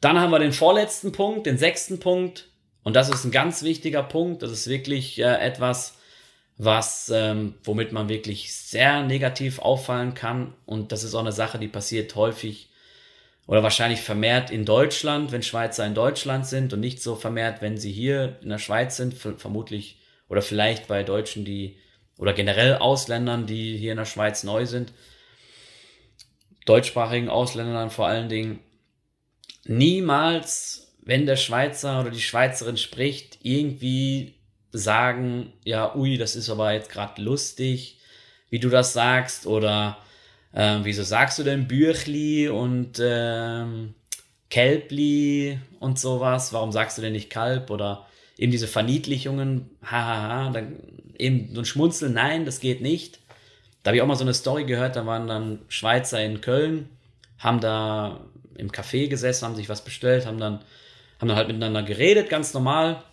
Dann 0.00 0.18
haben 0.18 0.30
wir 0.30 0.38
den 0.38 0.52
vorletzten 0.52 1.12
Punkt, 1.12 1.46
den 1.46 1.58
sechsten 1.58 2.00
Punkt. 2.00 2.48
Und 2.82 2.94
das 2.94 3.08
ist 3.08 3.24
ein 3.24 3.30
ganz 3.30 3.62
wichtiger 3.62 4.02
Punkt. 4.02 4.42
Das 4.42 4.50
ist 4.50 4.66
wirklich 4.66 5.18
äh, 5.18 5.36
etwas, 5.38 5.98
was, 6.58 7.10
ähm, 7.14 7.54
womit 7.64 7.92
man 7.92 8.08
wirklich 8.08 8.54
sehr 8.54 9.02
negativ 9.02 9.58
auffallen 9.58 10.14
kann. 10.14 10.54
Und 10.66 10.92
das 10.92 11.04
ist 11.04 11.14
auch 11.14 11.20
eine 11.20 11.32
Sache, 11.32 11.58
die 11.58 11.68
passiert 11.68 12.14
häufig 12.14 12.68
oder 13.46 13.62
wahrscheinlich 13.62 14.00
vermehrt 14.00 14.50
in 14.50 14.64
Deutschland, 14.64 15.32
wenn 15.32 15.42
Schweizer 15.42 15.86
in 15.86 15.94
Deutschland 15.94 16.46
sind 16.46 16.72
und 16.72 16.80
nicht 16.80 17.02
so 17.02 17.16
vermehrt, 17.16 17.60
wenn 17.60 17.76
sie 17.76 17.92
hier 17.92 18.38
in 18.42 18.50
der 18.50 18.58
Schweiz 18.58 18.96
sind, 18.96 19.14
vermutlich 19.14 19.98
oder 20.28 20.42
vielleicht 20.42 20.88
bei 20.88 21.02
Deutschen, 21.02 21.44
die 21.44 21.76
oder 22.18 22.32
generell 22.32 22.76
Ausländern, 22.76 23.46
die 23.46 23.76
hier 23.76 23.92
in 23.92 23.98
der 23.98 24.04
Schweiz 24.04 24.44
neu 24.44 24.64
sind, 24.64 24.92
deutschsprachigen 26.66 27.28
Ausländern 27.28 27.90
vor 27.90 28.06
allen 28.06 28.28
Dingen, 28.28 28.60
niemals, 29.64 30.81
wenn 31.02 31.26
der 31.26 31.36
Schweizer 31.36 32.00
oder 32.00 32.10
die 32.10 32.20
Schweizerin 32.20 32.76
spricht, 32.76 33.38
irgendwie 33.42 34.34
sagen, 34.72 35.52
ja, 35.64 35.94
ui, 35.94 36.16
das 36.16 36.36
ist 36.36 36.48
aber 36.48 36.72
jetzt 36.72 36.90
gerade 36.90 37.20
lustig, 37.20 37.98
wie 38.50 38.58
du 38.58 38.68
das 38.68 38.92
sagst, 38.92 39.46
oder 39.46 39.98
äh, 40.52 40.78
wieso 40.82 41.02
sagst 41.02 41.38
du 41.38 41.42
denn 41.42 41.68
Büchli 41.68 42.48
und 42.48 43.00
ähm, 43.00 43.94
Kälbli 44.50 45.58
und 45.80 45.98
sowas, 45.98 46.52
warum 46.52 46.72
sagst 46.72 46.98
du 46.98 47.02
denn 47.02 47.12
nicht 47.12 47.30
Kalb 47.30 47.70
oder 47.70 48.06
eben 48.38 48.52
diese 48.52 48.68
Verniedlichungen, 48.68 49.70
hahaha, 49.82 50.50
dann 50.50 50.76
eben 51.18 51.54
so 51.54 51.60
ein 51.60 51.64
Schmunzeln, 51.64 52.14
nein, 52.14 52.44
das 52.44 52.60
geht 52.60 52.80
nicht. 52.80 53.18
Da 53.82 53.88
habe 53.88 53.96
ich 53.96 54.02
auch 54.02 54.06
mal 54.06 54.16
so 54.16 54.24
eine 54.24 54.34
Story 54.34 54.64
gehört, 54.64 54.96
da 54.96 55.06
waren 55.06 55.26
dann 55.26 55.60
Schweizer 55.68 56.22
in 56.22 56.40
Köln, 56.40 56.88
haben 57.38 57.60
da 57.60 58.20
im 58.56 58.70
Café 58.70 59.08
gesessen, 59.08 59.46
haben 59.46 59.56
sich 59.56 59.68
was 59.68 59.84
bestellt, 59.84 60.26
haben 60.26 60.38
dann, 60.38 60.60
haben 61.22 61.28
dann 61.28 61.36
halt 61.36 61.46
miteinander 61.46 61.84
geredet, 61.84 62.28
ganz 62.28 62.52
normal. 62.52 63.04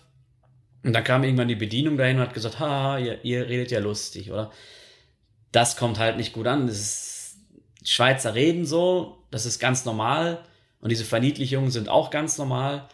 Und 0.84 0.94
dann 0.94 1.04
kam 1.04 1.24
irgendwann 1.24 1.48
die 1.48 1.56
Bedienung 1.56 1.96
dahin 1.96 2.18
und 2.18 2.24
hat 2.24 2.34
gesagt, 2.34 2.60
haha, 2.60 2.98
ihr, 2.98 3.24
ihr 3.24 3.48
redet 3.48 3.70
ja 3.70 3.80
lustig, 3.80 4.32
oder? 4.32 4.52
Das 5.52 5.78
kommt 5.78 6.00
halt 6.00 6.18
nicht 6.18 6.34
gut 6.34 6.48
an. 6.48 6.66
Das 6.66 6.80
ist, 6.80 7.38
Schweizer 7.84 8.34
reden 8.34 8.66
so, 8.66 9.24
das 9.30 9.46
ist 9.46 9.60
ganz 9.60 9.86
normal. 9.86 10.44
Und 10.82 10.90
diese 10.90 11.06
Verniedlichungen 11.06 11.70
sind 11.70 11.88
auch 11.88 12.10
ganz 12.10 12.40
normal. 12.40 12.90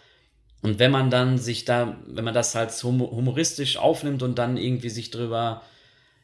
Und 0.61 0.79
wenn 0.79 0.91
man 0.91 1.09
dann 1.09 1.37
sich 1.37 1.63
da, 1.63 1.97
wenn 2.07 2.25
man 2.25 2.33
das 2.33 2.53
halt 2.53 2.71
humoristisch 2.83 3.77
aufnimmt 3.77 4.21
und 4.21 4.37
dann 4.37 4.57
irgendwie 4.57 4.89
sich 4.89 5.11
drüber, 5.11 5.61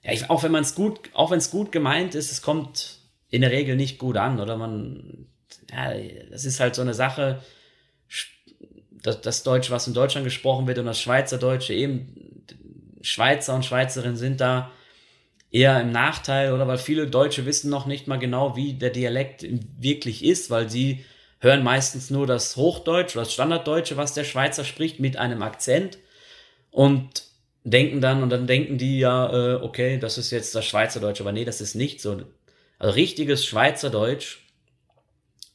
ja, 0.04 0.12
ich, 0.12 0.30
auch 0.30 0.44
wenn 0.44 0.52
man 0.52 0.64
es 0.64 0.76
gut, 0.76 1.00
auch 1.14 1.32
wenn 1.32 1.38
es 1.38 1.50
gut 1.50 1.72
gemeint 1.72 2.14
ist, 2.14 2.30
es 2.30 2.42
kommt 2.42 2.98
in 3.30 3.40
der 3.40 3.52
Regel 3.52 3.78
nicht 3.78 4.00
gut 4.00 4.18
an, 4.18 4.42
oder 4.42 4.58
man, 4.58 5.28
ja, 5.72 5.94
das 6.30 6.44
ist 6.44 6.60
halt 6.60 6.76
so 6.76 6.82
eine 6.82 6.94
Sache, 6.94 7.42
das, 9.01 9.22
das 9.22 9.43
Deutsch, 9.43 9.72
was 9.72 9.88
in 9.88 9.93
Deutschland 9.93 10.25
gesprochen 10.25 10.67
wird 10.67 10.79
und 10.79 10.86
das 10.86 11.00
Schweizerdeutsche 11.00 11.74
eben, 11.74 12.43
Schweizer 13.01 13.55
und 13.55 13.65
Schweizerinnen 13.65 14.17
sind 14.17 14.41
da 14.41 14.72
eher 15.51 15.81
im 15.81 15.91
Nachteil, 15.91 16.53
oder 16.53 16.67
weil 16.67 16.77
viele 16.77 17.08
Deutsche 17.08 17.46
wissen 17.46 17.70
noch 17.70 17.86
nicht 17.86 18.08
mal 18.08 18.20
genau, 18.20 18.55
wie 18.55 18.74
der 18.74 18.89
Dialekt 18.89 19.46
wirklich 19.79 20.24
ist, 20.24 20.50
weil 20.50 20.70
sie 20.70 21.03
hören 21.39 21.63
meistens 21.63 22.10
nur 22.10 22.27
das 22.27 22.55
Hochdeutsch 22.55 23.15
das 23.15 23.34
Standarddeutsche, 23.34 23.98
was 23.98 24.13
der 24.13 24.24
Schweizer 24.24 24.63
spricht, 24.63 25.00
mit 25.00 25.17
einem 25.17 25.41
Akzent 25.41 25.98
und 26.70 27.24
denken 27.63 28.01
dann, 28.01 28.24
und 28.24 28.29
dann 28.29 28.48
denken 28.48 28.77
die 28.77 29.00
ja, 29.00 29.55
äh, 29.55 29.55
okay, 29.55 29.98
das 29.98 30.17
ist 30.17 30.31
jetzt 30.31 30.55
das 30.55 30.65
Schweizerdeutsch, 30.65 31.22
aber 31.22 31.31
nee, 31.31 31.46
das 31.46 31.62
ist 31.62 31.75
nicht 31.75 32.01
so. 32.01 32.22
Also 32.79 32.93
richtiges 32.93 33.46
Schweizerdeutsch, 33.46 34.39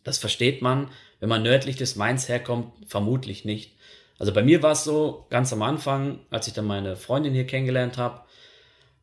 das 0.05 0.19
versteht 0.19 0.63
man, 0.63 0.91
wenn 1.21 1.29
man 1.29 1.43
nördlich 1.43 1.77
des 1.77 1.97
Mainz 1.97 2.29
herkommt, 2.29 2.73
vermutlich 2.87 3.45
nicht. 3.45 3.77
Also 4.19 4.33
bei 4.33 4.43
mir 4.43 4.63
war 4.63 4.73
es 4.73 4.85
so, 4.85 5.27
ganz 5.31 5.53
am 5.53 5.63
Anfang, 5.63 6.21
als 6.31 6.47
ich 6.47 6.55
dann 6.55 6.65
meine 6.65 6.97
Freundin 6.97 7.35
hier 7.35 7.47
kennengelernt 7.47 7.99
habe, 7.99 8.23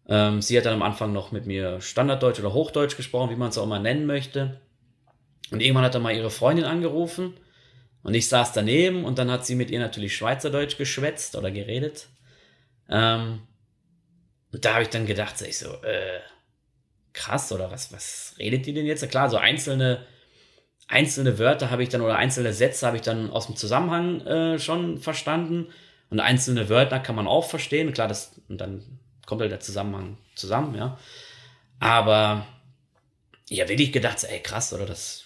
ähm, 0.07 0.41
sie 0.41 0.57
hat 0.57 0.65
dann 0.65 0.73
am 0.73 0.81
Anfang 0.81 1.13
noch 1.13 1.31
mit 1.31 1.45
mir 1.45 1.79
Standarddeutsch 1.81 2.39
oder 2.39 2.53
Hochdeutsch 2.53 2.97
gesprochen, 2.97 3.29
wie 3.29 3.35
man 3.35 3.49
es 3.49 3.57
auch 3.57 3.65
mal 3.65 3.79
nennen 3.79 4.05
möchte. 4.05 4.59
Und 5.51 5.61
irgendwann 5.61 5.85
hat 5.85 5.93
er 5.93 6.01
mal 6.01 6.15
ihre 6.15 6.31
Freundin 6.31 6.65
angerufen 6.65 7.35
und 8.01 8.13
ich 8.13 8.27
saß 8.27 8.53
daneben 8.53 9.05
und 9.05 9.17
dann 9.17 9.31
hat 9.31 9.45
sie 9.45 9.55
mit 9.55 9.71
ihr 9.71 9.79
natürlich 9.79 10.15
Schweizerdeutsch 10.15 10.77
geschwätzt 10.77 11.35
oder 11.35 11.51
geredet. 11.51 12.07
Ähm, 12.89 13.41
und 14.51 14.65
da 14.65 14.73
habe 14.73 14.83
ich 14.83 14.89
dann 14.89 15.05
gedacht, 15.05 15.41
ich 15.41 15.57
so, 15.57 15.67
äh, 15.83 16.19
krass, 17.13 17.51
oder 17.51 17.71
was, 17.71 17.93
was 17.93 18.35
redet 18.39 18.65
die 18.65 18.73
denn 18.73 18.85
jetzt? 18.85 19.07
Klar, 19.09 19.29
so 19.29 19.37
einzelne, 19.37 20.05
einzelne 20.87 21.39
Wörter 21.39 21.69
habe 21.71 21.83
ich 21.83 21.89
dann 21.89 22.01
oder 22.01 22.17
einzelne 22.17 22.53
Sätze 22.53 22.85
habe 22.85 22.97
ich 22.97 23.03
dann 23.03 23.29
aus 23.29 23.47
dem 23.47 23.55
Zusammenhang 23.55 24.21
äh, 24.21 24.59
schon 24.59 24.99
verstanden. 24.99 25.67
Und 26.09 26.19
einzelne 26.19 26.69
Wörter 26.69 26.99
kann 26.99 27.15
man 27.15 27.27
auch 27.27 27.49
verstehen. 27.49 27.93
Klar, 27.93 28.07
das, 28.07 28.39
und 28.47 28.59
dann 28.59 28.83
kommt 29.25 29.41
halt 29.41 29.51
der 29.51 29.59
Zusammenhang 29.59 30.17
zusammen, 30.35 30.75
ja. 30.75 30.99
Aber 31.79 32.45
ich 33.49 33.59
habe 33.59 33.69
wirklich 33.69 33.91
gedacht, 33.91 34.23
ey, 34.23 34.39
krass, 34.39 34.73
oder 34.73 34.85
das 34.85 35.23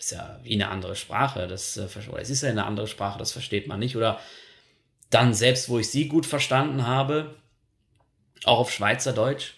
das 0.00 0.06
ist 0.06 0.10
ja 0.12 0.40
wie 0.42 0.54
eine 0.54 0.70
andere 0.70 0.96
Sprache, 0.96 1.46
das, 1.46 1.76
äh, 1.76 1.86
oder 2.08 2.20
es 2.20 2.30
ist 2.30 2.42
ja 2.42 2.48
eine 2.48 2.64
andere 2.64 2.86
Sprache, 2.86 3.18
das 3.18 3.32
versteht 3.32 3.66
man 3.66 3.80
nicht. 3.80 3.96
Oder 3.96 4.18
dann 5.10 5.34
selbst, 5.34 5.68
wo 5.68 5.78
ich 5.78 5.90
sie 5.90 6.08
gut 6.08 6.24
verstanden 6.24 6.86
habe, 6.86 7.36
auch 8.44 8.60
auf 8.60 8.72
Schweizerdeutsch, 8.72 9.52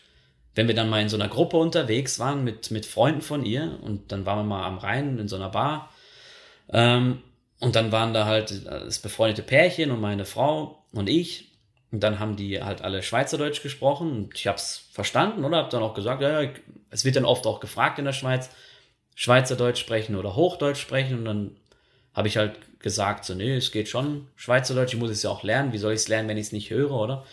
wenn 0.54 0.68
wir 0.68 0.74
dann 0.74 0.90
mal 0.90 1.00
in 1.00 1.08
so 1.08 1.16
einer 1.16 1.28
Gruppe 1.28 1.56
unterwegs 1.56 2.18
waren 2.18 2.44
mit, 2.44 2.70
mit 2.70 2.86
Freunden 2.86 3.22
von 3.22 3.44
ihr 3.44 3.78
und 3.82 4.12
dann 4.12 4.26
waren 4.26 4.38
wir 4.38 4.44
mal 4.44 4.66
am 4.66 4.78
Rhein 4.78 5.18
in 5.18 5.28
so 5.28 5.36
einer 5.36 5.48
Bar 5.48 5.90
ähm, 6.68 7.22
und 7.60 7.76
dann 7.76 7.92
waren 7.92 8.12
da 8.12 8.26
halt 8.26 8.66
das 8.66 8.98
befreundete 8.98 9.42
Pärchen 9.42 9.90
und 9.90 10.00
meine 10.00 10.24
Frau 10.24 10.84
und 10.92 11.08
ich. 11.08 11.52
Und 11.92 12.00
dann 12.00 12.18
haben 12.18 12.36
die 12.36 12.62
halt 12.62 12.80
alle 12.80 13.02
Schweizerdeutsch 13.02 13.62
gesprochen 13.62 14.10
und 14.10 14.34
ich 14.34 14.46
habe 14.46 14.56
es 14.56 14.88
verstanden 14.92 15.44
oder? 15.44 15.58
Habe 15.58 15.70
dann 15.70 15.82
auch 15.82 15.94
gesagt, 15.94 16.22
ja, 16.22 16.42
es 16.90 17.04
wird 17.04 17.16
dann 17.16 17.26
oft 17.26 17.46
auch 17.46 17.60
gefragt 17.60 17.98
in 17.98 18.06
der 18.06 18.14
Schweiz, 18.14 18.50
Schweizerdeutsch 19.14 19.78
sprechen 19.78 20.16
oder 20.16 20.34
Hochdeutsch 20.34 20.80
sprechen. 20.80 21.18
Und 21.18 21.24
dann 21.26 21.56
habe 22.14 22.28
ich 22.28 22.38
halt 22.38 22.56
gesagt, 22.80 23.24
so, 23.26 23.34
nee, 23.34 23.56
es 23.56 23.72
geht 23.72 23.88
schon 23.88 24.26
Schweizerdeutsch, 24.36 24.94
ich 24.94 25.00
muss 25.00 25.10
es 25.10 25.22
ja 25.22 25.30
auch 25.30 25.42
lernen, 25.42 25.72
wie 25.72 25.78
soll 25.78 25.92
ich 25.92 26.00
es 26.00 26.08
lernen, 26.08 26.28
wenn 26.28 26.38
ich 26.38 26.46
es 26.46 26.52
nicht 26.52 26.70
höre, 26.70 26.92
oder? 26.92 27.24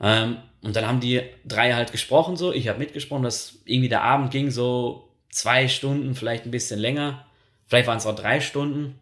Ähm, 0.00 0.38
und 0.62 0.76
dann 0.76 0.86
haben 0.86 1.00
die 1.00 1.22
drei 1.44 1.72
halt 1.72 1.92
gesprochen, 1.92 2.36
so, 2.36 2.52
ich 2.52 2.68
habe 2.68 2.78
mitgesprochen, 2.78 3.22
dass 3.22 3.58
irgendwie 3.64 3.88
der 3.88 4.02
Abend 4.02 4.30
ging 4.30 4.50
so 4.50 5.08
zwei 5.30 5.68
Stunden, 5.68 6.14
vielleicht 6.14 6.44
ein 6.44 6.50
bisschen 6.50 6.78
länger, 6.78 7.26
vielleicht 7.66 7.86
waren 7.86 7.98
es 7.98 8.06
auch 8.06 8.16
drei 8.16 8.40
Stunden. 8.40 8.98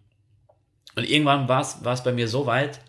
Und 0.94 1.08
irgendwann 1.08 1.48
war 1.48 1.60
es 1.60 2.02
bei 2.02 2.12
mir 2.12 2.28
so 2.28 2.46
weit, 2.46 2.80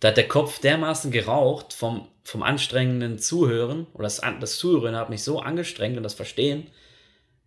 da 0.00 0.08
hat 0.08 0.16
der 0.16 0.28
Kopf 0.28 0.58
dermaßen 0.58 1.10
geraucht 1.10 1.72
vom, 1.72 2.08
vom 2.22 2.42
anstrengenden 2.42 3.18
Zuhören, 3.18 3.86
oder 3.94 4.04
das, 4.04 4.20
das 4.40 4.58
Zuhören 4.58 4.96
hat 4.96 5.10
mich 5.10 5.22
so 5.22 5.40
angestrengt 5.40 5.96
und 5.96 6.02
das 6.02 6.14
Verstehen, 6.14 6.68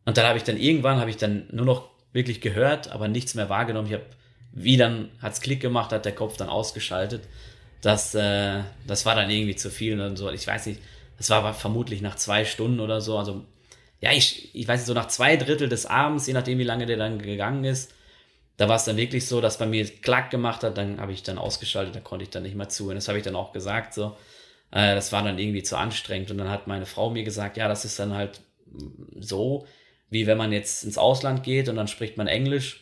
und 0.07 0.17
dann 0.17 0.25
habe 0.25 0.37
ich 0.37 0.45
dann 0.45 0.55
irgendwann, 0.55 1.01
habe 1.01 1.09
ich 1.09 1.17
dann 1.17 1.47
nur 1.51 1.65
noch 1.65 1.89
wirklich 2.13 2.39
gehört, 2.39 2.89
aber 2.91 3.09
nichts 3.09 3.35
mehr 3.35 3.49
wahrgenommen. 3.49 3.87
Ich 3.87 3.93
habe, 3.93 4.05
wie 4.53 4.77
dann 4.77 5.09
hat 5.21 5.33
es 5.33 5.41
Klick 5.41 5.59
gemacht, 5.59 5.91
hat 5.91 6.05
der 6.05 6.15
Kopf 6.15 6.37
dann 6.37 6.47
ausgeschaltet. 6.47 7.23
Das, 7.81 8.15
äh, 8.15 8.61
das 8.87 9.05
war 9.05 9.15
dann 9.15 9.29
irgendwie 9.29 9.55
zu 9.55 9.69
viel 9.69 9.99
und 9.99 10.17
so. 10.17 10.29
Ich 10.31 10.47
weiß 10.47 10.65
nicht, 10.67 10.81
das 11.17 11.29
war 11.29 11.53
vermutlich 11.53 12.01
nach 12.01 12.15
zwei 12.15 12.45
Stunden 12.45 12.79
oder 12.79 13.01
so. 13.01 13.17
Also, 13.17 13.45
ja, 14.01 14.11
ich, 14.11 14.53
ich 14.55 14.67
weiß 14.67 14.81
nicht, 14.81 14.87
so 14.87 14.93
nach 14.93 15.07
zwei 15.07 15.37
Drittel 15.37 15.69
des 15.69 15.85
Abends, 15.85 16.27
je 16.27 16.33
nachdem, 16.33 16.59
wie 16.59 16.63
lange 16.63 16.85
der 16.85 16.97
dann 16.97 17.21
gegangen 17.21 17.63
ist, 17.63 17.93
da 18.57 18.67
war 18.67 18.75
es 18.75 18.85
dann 18.85 18.97
wirklich 18.97 19.27
so, 19.27 19.41
dass 19.41 19.59
bei 19.59 19.67
mir 19.67 19.85
Klack 19.85 20.31
gemacht 20.31 20.63
hat, 20.63 20.77
dann 20.77 20.99
habe 20.99 21.11
ich 21.11 21.23
dann 21.23 21.37
ausgeschaltet, 21.37 21.95
da 21.95 21.99
konnte 21.99 22.23
ich 22.23 22.31
dann 22.31 22.43
nicht 22.43 22.55
mehr 22.55 22.69
zu. 22.69 22.89
Und 22.89 22.95
das 22.95 23.07
habe 23.07 23.17
ich 23.19 23.23
dann 23.23 23.35
auch 23.35 23.53
gesagt, 23.53 23.93
so. 23.93 24.17
Äh, 24.71 24.95
das 24.95 25.11
war 25.11 25.23
dann 25.23 25.39
irgendwie 25.39 25.63
zu 25.63 25.77
anstrengend. 25.77 26.31
Und 26.31 26.39
dann 26.39 26.49
hat 26.49 26.67
meine 26.67 26.85
Frau 26.85 27.09
mir 27.09 27.23
gesagt, 27.23 27.57
ja, 27.57 27.67
das 27.67 27.85
ist 27.85 27.99
dann 27.99 28.13
halt 28.13 28.41
so, 29.19 29.65
wie 30.09 30.27
wenn 30.27 30.37
man 30.37 30.51
jetzt 30.51 30.83
ins 30.83 30.97
Ausland 30.97 31.43
geht 31.43 31.69
und 31.69 31.75
dann 31.75 31.87
spricht 31.87 32.17
man 32.17 32.27
Englisch 32.27 32.81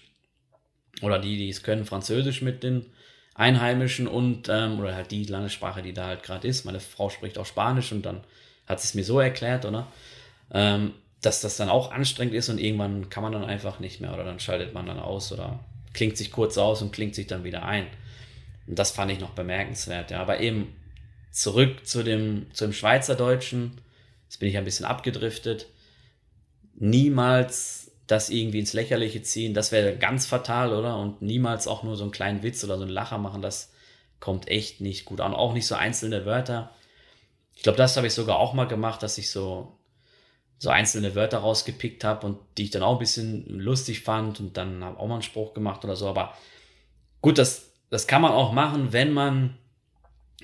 oder 1.02 1.20
die, 1.20 1.38
die 1.38 1.50
es 1.50 1.64
können, 1.64 1.86
Französisch 1.86 2.42
mit 2.42 2.64
den 2.64 2.86
Einheimischen 3.36 4.08
und 4.08 4.50
ähm, 4.50 4.80
oder 4.80 4.96
halt 4.96 5.12
die 5.12 5.25
Landessprache, 5.25 5.82
die 5.82 5.94
da 5.94 6.08
halt 6.08 6.24
gerade 6.24 6.48
ist. 6.48 6.65
Meine 6.65 6.80
Frau 6.80 7.10
spricht 7.10 7.38
auch 7.38 7.46
Spanisch 7.46 7.92
und 7.92 8.04
dann 8.04 8.24
hat 8.65 8.82
sie 8.82 8.88
es 8.88 8.94
mir 8.96 9.04
so 9.04 9.20
erklärt, 9.20 9.65
oder? 9.65 9.88
Ähm, 10.51 10.94
dass 11.22 11.42
das 11.42 11.58
dann 11.58 11.70
auch 11.70 11.92
anstrengend 11.92 12.34
ist 12.34 12.50
und 12.50 12.60
irgendwann 12.60 13.10
kann 13.10 13.24
man 13.24 13.34
dann 13.34 13.46
einfach 13.46 13.80
nicht 13.80 14.00
mehr 14.00 14.13
oder 14.13 14.24
dann 14.24 14.39
schaltet 14.39 14.74
man 14.74 14.86
dann 14.86 15.00
aus 15.00 15.32
oder 15.32 15.60
klingt 15.94 16.18
sich 16.18 16.32
kurz 16.32 16.58
aus 16.58 16.82
und 16.82 16.92
klingt 16.92 17.15
sich 17.15 17.27
dann 17.27 17.44
wieder 17.44 17.63
ein. 17.65 17.88
Und 18.68 18.80
das 18.80 18.92
fand 18.92 19.12
ich 19.12 19.20
noch 19.20 19.32
bemerkenswert, 19.32 20.12
ja. 20.12 20.22
Aber 20.22 20.39
eben 20.39 20.75
zurück 21.32 21.86
zu 21.86 22.04
dem, 22.04 22.48
zu 22.54 22.65
dem 22.65 22.74
Schweizerdeutschen. 22.74 23.82
Jetzt 24.24 24.39
bin 24.39 24.50
ich 24.50 24.58
ein 24.58 24.65
bisschen 24.65 24.86
abgedriftet 24.86 25.68
niemals 26.75 27.92
das 28.08 28.30
irgendwie 28.30 28.60
ins 28.60 28.74
Lächerliche 28.74 29.24
ziehen, 29.24 29.54
das 29.54 29.72
wäre 29.72 29.98
ganz 29.98 30.26
fatal, 30.26 30.74
oder? 30.74 30.98
Und 30.98 31.22
niemals 31.22 31.68
auch 31.68 31.84
nur 31.84 31.96
so 31.96 32.04
einen 32.04 32.12
kleinen 32.12 32.44
Witz 32.44 32.64
oder 32.64 32.78
so 32.78 32.84
einen 32.84 32.92
Lacher 32.92 33.18
machen, 33.18 33.42
das 33.42 33.72
kommt 34.20 34.48
echt 34.48 34.82
nicht 34.82 35.06
gut 35.06 35.22
an. 35.22 35.34
Auch 35.34 35.54
nicht 35.54 35.68
so 35.68 35.76
einzelne 35.76 36.26
Wörter. 36.26 36.72
Ich 37.56 37.64
glaube, 37.64 37.78
das 37.78 37.98
habe 37.98 38.08
ich 38.08 38.14
sogar 38.14 38.38
auch 38.38 38.54
mal 38.54 38.68
gemacht, 38.68 39.02
dass 39.02 39.18
ich 39.18 39.32
so, 39.32 39.78
so 40.58 40.70
einzelne 40.70 41.16
Wörter 41.16 41.40
rausgepickt 41.40 42.04
habe 42.04 42.28
und 42.28 42.38
die 42.58 42.64
ich 42.64 42.72
dann 42.72 42.84
auch 42.84 42.94
ein 42.94 43.00
bisschen 43.00 43.46
lustig 43.48 44.02
fand 44.02 44.40
und 44.40 44.58
dann 44.58 44.84
habe 44.84 45.00
auch 45.00 45.08
mal 45.08 45.16
einen 45.16 45.24
Spruch 45.24 45.54
gemacht 45.54 45.84
oder 45.84 45.96
so. 45.96 46.08
Aber 46.08 46.36
gut, 47.22 47.38
das, 47.38 47.72
das 47.90 48.08
kann 48.08 48.22
man 48.22 48.32
auch 48.32 48.52
machen, 48.52 48.94
wenn 48.94 49.14
man, 49.14 49.58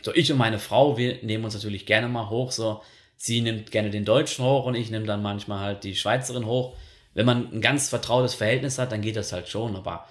so 0.01 0.13
ich 0.13 0.31
und 0.31 0.37
meine 0.37 0.59
Frau, 0.59 0.97
wir 0.97 1.23
nehmen 1.23 1.43
uns 1.43 1.53
natürlich 1.53 1.85
gerne 1.85 2.07
mal 2.07 2.29
hoch, 2.29 2.51
so 2.51 2.81
sie 3.17 3.41
nimmt 3.41 3.71
gerne 3.71 3.91
den 3.91 4.05
Deutschen 4.05 4.43
hoch 4.43 4.65
und 4.65 4.73
ich 4.73 4.89
nehme 4.89 5.05
dann 5.05 5.21
manchmal 5.21 5.59
halt 5.59 5.83
die 5.83 5.95
Schweizerin 5.95 6.45
hoch. 6.45 6.75
Wenn 7.13 7.25
man 7.25 7.51
ein 7.53 7.61
ganz 7.61 7.89
vertrautes 7.89 8.35
Verhältnis 8.35 8.77
hat, 8.77 8.91
dann 8.91 9.01
geht 9.01 9.15
das 9.15 9.33
halt 9.33 9.49
schon, 9.49 9.75
aber 9.75 10.07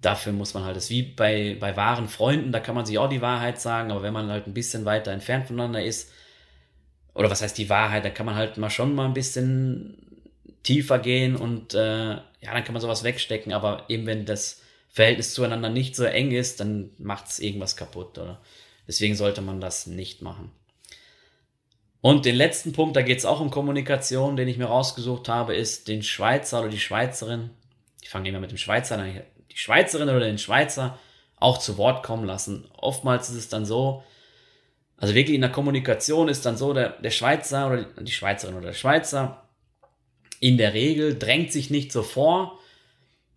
dafür 0.00 0.32
muss 0.32 0.54
man 0.54 0.64
halt, 0.64 0.76
das 0.76 0.84
ist 0.84 0.90
wie 0.90 1.02
bei, 1.02 1.56
bei 1.58 1.76
wahren 1.76 2.08
Freunden, 2.08 2.52
da 2.52 2.60
kann 2.60 2.74
man 2.74 2.86
sich 2.86 2.98
auch 2.98 3.08
die 3.08 3.22
Wahrheit 3.22 3.60
sagen, 3.60 3.90
aber 3.90 4.02
wenn 4.02 4.12
man 4.12 4.30
halt 4.30 4.46
ein 4.46 4.54
bisschen 4.54 4.84
weiter 4.84 5.12
entfernt 5.12 5.46
voneinander 5.46 5.82
ist, 5.82 6.10
oder 7.14 7.30
was 7.30 7.42
heißt 7.42 7.56
die 7.58 7.70
Wahrheit, 7.70 8.04
da 8.04 8.10
kann 8.10 8.26
man 8.26 8.34
halt 8.34 8.58
mal 8.58 8.70
schon 8.70 8.94
mal 8.94 9.06
ein 9.06 9.14
bisschen 9.14 9.96
tiefer 10.62 10.98
gehen 10.98 11.36
und 11.36 11.74
äh, 11.74 12.10
ja, 12.10 12.52
dann 12.52 12.64
kann 12.64 12.74
man 12.74 12.82
sowas 12.82 13.04
wegstecken, 13.04 13.52
aber 13.52 13.84
eben 13.88 14.06
wenn 14.06 14.26
das 14.26 14.62
Verhältnis 14.90 15.34
zueinander 15.34 15.68
nicht 15.68 15.96
so 15.96 16.04
eng 16.04 16.32
ist, 16.32 16.60
dann 16.60 16.90
macht 16.98 17.28
es 17.28 17.38
irgendwas 17.38 17.76
kaputt, 17.76 18.18
oder? 18.18 18.40
Deswegen 18.86 19.16
sollte 19.16 19.42
man 19.42 19.60
das 19.60 19.86
nicht 19.86 20.22
machen. 20.22 20.52
Und 22.00 22.24
den 22.24 22.36
letzten 22.36 22.72
Punkt, 22.72 22.96
da 22.96 23.02
geht 23.02 23.18
es 23.18 23.24
auch 23.24 23.40
um 23.40 23.50
Kommunikation, 23.50 24.36
den 24.36 24.48
ich 24.48 24.58
mir 24.58 24.66
rausgesucht 24.66 25.28
habe, 25.28 25.54
ist 25.54 25.88
den 25.88 26.02
Schweizer 26.02 26.60
oder 26.60 26.68
die 26.68 26.78
Schweizerin, 26.78 27.50
ich 28.02 28.08
fange 28.08 28.28
immer 28.28 28.40
mit 28.40 28.50
dem 28.50 28.58
Schweizer 28.58 28.98
an, 28.98 29.20
die 29.50 29.56
Schweizerin 29.56 30.08
oder 30.08 30.20
den 30.20 30.38
Schweizer 30.38 30.98
auch 31.36 31.58
zu 31.58 31.76
Wort 31.78 32.02
kommen 32.04 32.24
lassen. 32.24 32.68
Oftmals 32.76 33.28
ist 33.30 33.36
es 33.36 33.48
dann 33.48 33.66
so, 33.66 34.04
also 34.96 35.14
wirklich 35.14 35.34
in 35.34 35.40
der 35.40 35.50
Kommunikation 35.50 36.28
ist 36.28 36.46
dann 36.46 36.56
so, 36.56 36.72
der, 36.72 36.90
der 37.00 37.10
Schweizer 37.10 37.66
oder 37.66 37.82
die 37.82 38.12
Schweizerin 38.12 38.56
oder 38.56 38.68
der 38.68 38.74
Schweizer 38.74 39.42
in 40.40 40.58
der 40.58 40.74
Regel 40.74 41.18
drängt 41.18 41.52
sich 41.52 41.70
nicht 41.70 41.92
so 41.92 42.02
vor, 42.02 42.58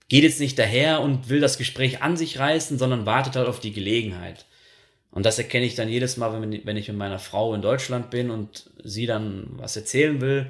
geht 0.08 0.24
jetzt 0.24 0.40
nicht 0.40 0.58
daher 0.58 1.02
und 1.02 1.30
will 1.30 1.40
das 1.40 1.58
Gespräch 1.58 2.02
an 2.02 2.18
sich 2.18 2.40
reißen, 2.40 2.78
sondern 2.78 3.06
wartet 3.06 3.36
halt 3.36 3.48
auf 3.48 3.60
die 3.60 3.72
Gelegenheit. 3.72 4.46
Und 5.12 5.26
das 5.26 5.40
erkenne 5.40 5.66
ich 5.66 5.76
dann 5.76 5.90
jedes 5.90 6.18
Mal, 6.18 6.40
wenn, 6.42 6.78
ich 6.78 6.88
mit 6.88 6.98
meiner 6.98 7.20
Frau 7.20 7.54
in 7.54 7.62
Deutschland 7.62 8.10
bin 8.12 8.30
und 8.30 8.70
sie 8.84 9.08
dann 9.08 9.48
was 9.54 9.76
erzählen 9.76 10.22
will. 10.22 10.48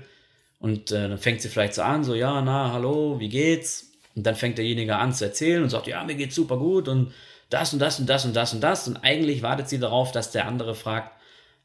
Und 0.60 0.92
äh, 0.92 1.08
dann 1.08 1.18
fängt 1.18 1.42
sie 1.42 1.48
vielleicht 1.48 1.74
so 1.74 1.82
an, 1.82 2.04
so, 2.04 2.14
ja, 2.14 2.42
na, 2.42 2.74
hallo, 2.74 3.20
wie 3.20 3.30
geht's? 3.30 3.94
Und 4.16 4.26
dann 4.26 4.36
fängt 4.36 4.58
derjenige 4.58 4.98
an 4.98 5.14
zu 5.14 5.24
erzählen 5.24 5.64
und 5.64 5.70
sagt, 5.70 5.88
ja, 5.88 6.04
mir 6.04 6.16
geht's 6.16 6.36
super 6.36 6.58
gut 6.58 6.90
und 6.90 7.14
das 7.50 7.72
und 7.72 7.80
das 7.80 8.00
und 8.00 8.10
das 8.10 8.26
und 8.26 8.36
das 8.36 8.54
und 8.54 8.62
das. 8.62 8.88
Und 8.88 8.98
eigentlich 8.98 9.42
wartet 9.42 9.70
sie 9.70 9.80
darauf, 9.80 10.12
dass 10.12 10.32
der 10.32 10.46
andere 10.46 10.76
fragt, 10.76 11.14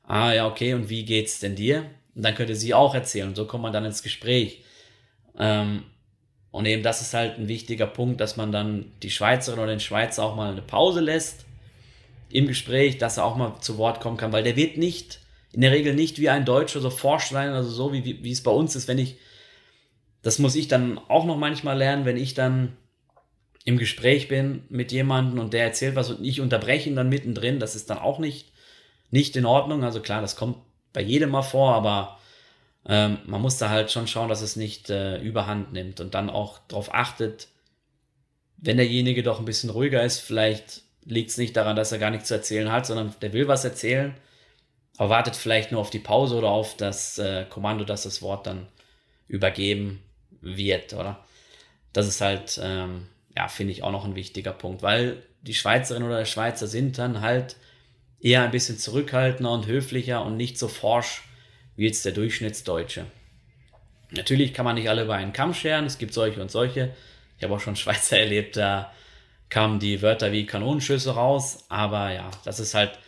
ah 0.04 0.32
ja, 0.32 0.46
okay, 0.46 0.74
und 0.74 0.88
wie 0.88 1.04
geht's 1.04 1.40
denn 1.40 1.56
dir? 1.56 1.84
Und 2.14 2.24
dann 2.24 2.36
könnte 2.36 2.54
sie 2.54 2.74
auch 2.74 2.94
erzählen 2.94 3.28
und 3.28 3.34
so 3.34 3.46
kommt 3.46 3.64
man 3.64 3.72
dann 3.72 3.84
ins 3.84 4.04
Gespräch. 4.04 4.62
Ähm, 5.36 5.82
und 6.52 6.66
eben 6.66 6.84
das 6.84 7.00
ist 7.00 7.14
halt 7.14 7.38
ein 7.38 7.48
wichtiger 7.48 7.88
Punkt, 7.88 8.20
dass 8.20 8.36
man 8.36 8.52
dann 8.52 8.92
die 9.02 9.10
Schweizerin 9.10 9.58
oder 9.58 9.72
den 9.72 9.80
Schweizer 9.80 10.22
auch 10.22 10.36
mal 10.36 10.52
eine 10.52 10.62
Pause 10.62 11.00
lässt 11.00 11.43
im 12.34 12.48
Gespräch, 12.48 12.98
dass 12.98 13.16
er 13.16 13.24
auch 13.24 13.36
mal 13.36 13.60
zu 13.60 13.78
Wort 13.78 14.00
kommen 14.00 14.16
kann, 14.16 14.32
weil 14.32 14.42
der 14.42 14.56
wird 14.56 14.76
nicht, 14.76 15.20
in 15.52 15.60
der 15.60 15.70
Regel 15.70 15.94
nicht 15.94 16.18
wie 16.18 16.28
ein 16.28 16.44
Deutscher 16.44 16.80
so 16.80 16.90
forscht 16.90 17.30
sein, 17.30 17.50
also 17.50 17.70
so 17.70 17.92
wie, 17.92 18.04
wie, 18.04 18.24
wie 18.24 18.32
es 18.32 18.42
bei 18.42 18.50
uns 18.50 18.74
ist, 18.74 18.88
wenn 18.88 18.98
ich, 18.98 19.18
das 20.20 20.40
muss 20.40 20.56
ich 20.56 20.66
dann 20.66 20.98
auch 20.98 21.24
noch 21.26 21.36
manchmal 21.36 21.78
lernen, 21.78 22.04
wenn 22.06 22.16
ich 22.16 22.34
dann 22.34 22.76
im 23.64 23.78
Gespräch 23.78 24.26
bin 24.26 24.64
mit 24.68 24.90
jemandem 24.90 25.38
und 25.38 25.52
der 25.52 25.62
erzählt 25.62 25.94
was 25.94 26.10
und 26.10 26.24
ich 26.24 26.40
unterbreche 26.40 26.90
ihn 26.90 26.96
dann 26.96 27.08
mittendrin, 27.08 27.60
das 27.60 27.76
ist 27.76 27.88
dann 27.88 27.98
auch 27.98 28.18
nicht, 28.18 28.50
nicht 29.12 29.36
in 29.36 29.46
Ordnung. 29.46 29.84
Also 29.84 30.00
klar, 30.00 30.20
das 30.20 30.34
kommt 30.34 30.58
bei 30.92 31.02
jedem 31.02 31.30
mal 31.30 31.42
vor, 31.42 31.72
aber 31.72 32.18
ähm, 32.84 33.18
man 33.26 33.40
muss 33.40 33.58
da 33.58 33.70
halt 33.70 33.92
schon 33.92 34.08
schauen, 34.08 34.28
dass 34.28 34.42
es 34.42 34.56
nicht 34.56 34.90
äh, 34.90 35.20
überhand 35.20 35.72
nimmt 35.72 36.00
und 36.00 36.14
dann 36.14 36.30
auch 36.30 36.58
darauf 36.66 36.92
achtet, 36.92 37.46
wenn 38.56 38.76
derjenige 38.76 39.22
doch 39.22 39.38
ein 39.38 39.44
bisschen 39.44 39.70
ruhiger 39.70 40.02
ist, 40.02 40.18
vielleicht 40.18 40.82
liegt 41.04 41.30
es 41.30 41.38
nicht 41.38 41.56
daran, 41.56 41.76
dass 41.76 41.92
er 41.92 41.98
gar 41.98 42.10
nichts 42.10 42.28
zu 42.28 42.34
erzählen 42.34 42.70
hat, 42.70 42.86
sondern 42.86 43.14
der 43.20 43.32
will 43.32 43.48
was 43.48 43.64
erzählen, 43.64 44.14
aber 44.96 45.10
wartet 45.10 45.36
vielleicht 45.36 45.72
nur 45.72 45.80
auf 45.80 45.90
die 45.90 45.98
Pause 45.98 46.36
oder 46.36 46.48
auf 46.48 46.76
das 46.76 47.18
äh, 47.18 47.44
Kommando, 47.48 47.84
dass 47.84 48.04
das 48.04 48.22
Wort 48.22 48.46
dann 48.46 48.66
übergeben 49.28 50.02
wird, 50.40 50.92
oder? 50.92 51.24
Das 51.92 52.06
ist 52.06 52.20
halt, 52.20 52.60
ähm, 52.62 53.06
ja, 53.36 53.48
finde 53.48 53.72
ich 53.72 53.82
auch 53.82 53.92
noch 53.92 54.04
ein 54.04 54.14
wichtiger 54.14 54.52
Punkt, 54.52 54.82
weil 54.82 55.22
die 55.42 55.54
Schweizerin 55.54 56.02
oder 56.02 56.18
der 56.18 56.24
Schweizer 56.24 56.66
sind 56.66 56.98
dann 56.98 57.20
halt 57.20 57.56
eher 58.20 58.42
ein 58.42 58.50
bisschen 58.50 58.78
zurückhaltender 58.78 59.52
und 59.52 59.66
höflicher 59.66 60.24
und 60.24 60.36
nicht 60.36 60.58
so 60.58 60.68
forsch 60.68 61.22
wie 61.76 61.86
jetzt 61.86 62.04
der 62.04 62.12
Durchschnittsdeutsche. 62.12 63.06
Natürlich 64.10 64.54
kann 64.54 64.64
man 64.64 64.76
nicht 64.76 64.88
alle 64.88 65.02
über 65.02 65.14
einen 65.14 65.32
Kamm 65.32 65.54
scheren, 65.54 65.84
es 65.86 65.98
gibt 65.98 66.14
solche 66.14 66.40
und 66.40 66.50
solche. 66.50 66.94
Ich 67.36 67.44
habe 67.44 67.54
auch 67.54 67.60
schon 67.60 67.76
Schweizer 67.76 68.18
erlebt, 68.20 68.56
da 68.56 68.92
kamen 69.48 69.78
die 69.78 70.02
Wörter 70.02 70.32
wie 70.32 70.46
Kanonenschüsse 70.46 71.14
raus, 71.14 71.64
aber 71.68 72.12
ja, 72.12 72.30
das 72.44 72.60
ist 72.60 72.74
halt, 72.74 72.98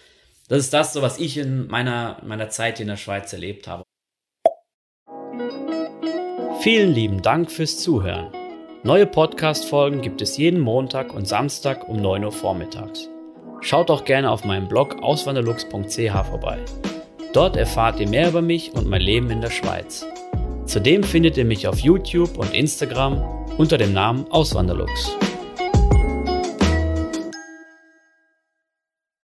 das 0.48 0.58
ist 0.58 0.72
das, 0.72 0.92
so 0.92 1.02
was 1.02 1.18
ich 1.18 1.38
in 1.38 1.66
meiner, 1.66 2.20
meiner 2.24 2.48
Zeit 2.48 2.80
in 2.80 2.88
der 2.88 2.96
Schweiz 2.96 3.32
erlebt 3.32 3.66
habe. 3.68 3.82
Vielen 6.60 6.92
lieben 6.92 7.22
Dank 7.22 7.50
fürs 7.50 7.78
Zuhören. 7.78 8.32
Neue 8.82 9.06
Podcast-Folgen 9.06 10.00
gibt 10.00 10.22
es 10.22 10.36
jeden 10.36 10.60
Montag 10.60 11.12
und 11.12 11.26
Samstag 11.26 11.88
um 11.88 11.96
9 11.96 12.24
Uhr 12.24 12.32
vormittags. 12.32 13.08
Schaut 13.60 13.88
doch 13.88 14.04
gerne 14.04 14.30
auf 14.30 14.44
meinem 14.44 14.68
Blog 14.68 15.02
auswanderlux.ch 15.02 16.26
vorbei. 16.28 16.58
Dort 17.32 17.56
erfahrt 17.56 18.00
ihr 18.00 18.08
mehr 18.08 18.28
über 18.28 18.42
mich 18.42 18.72
und 18.72 18.86
mein 18.88 19.02
Leben 19.02 19.30
in 19.30 19.40
der 19.40 19.50
Schweiz. 19.50 20.06
Zudem 20.66 21.02
findet 21.02 21.36
ihr 21.36 21.44
mich 21.44 21.68
auf 21.68 21.78
YouTube 21.80 22.38
und 22.38 22.54
Instagram 22.54 23.46
unter 23.58 23.78
dem 23.78 23.92
Namen 23.92 24.30
Auswanderlux. 24.30 25.16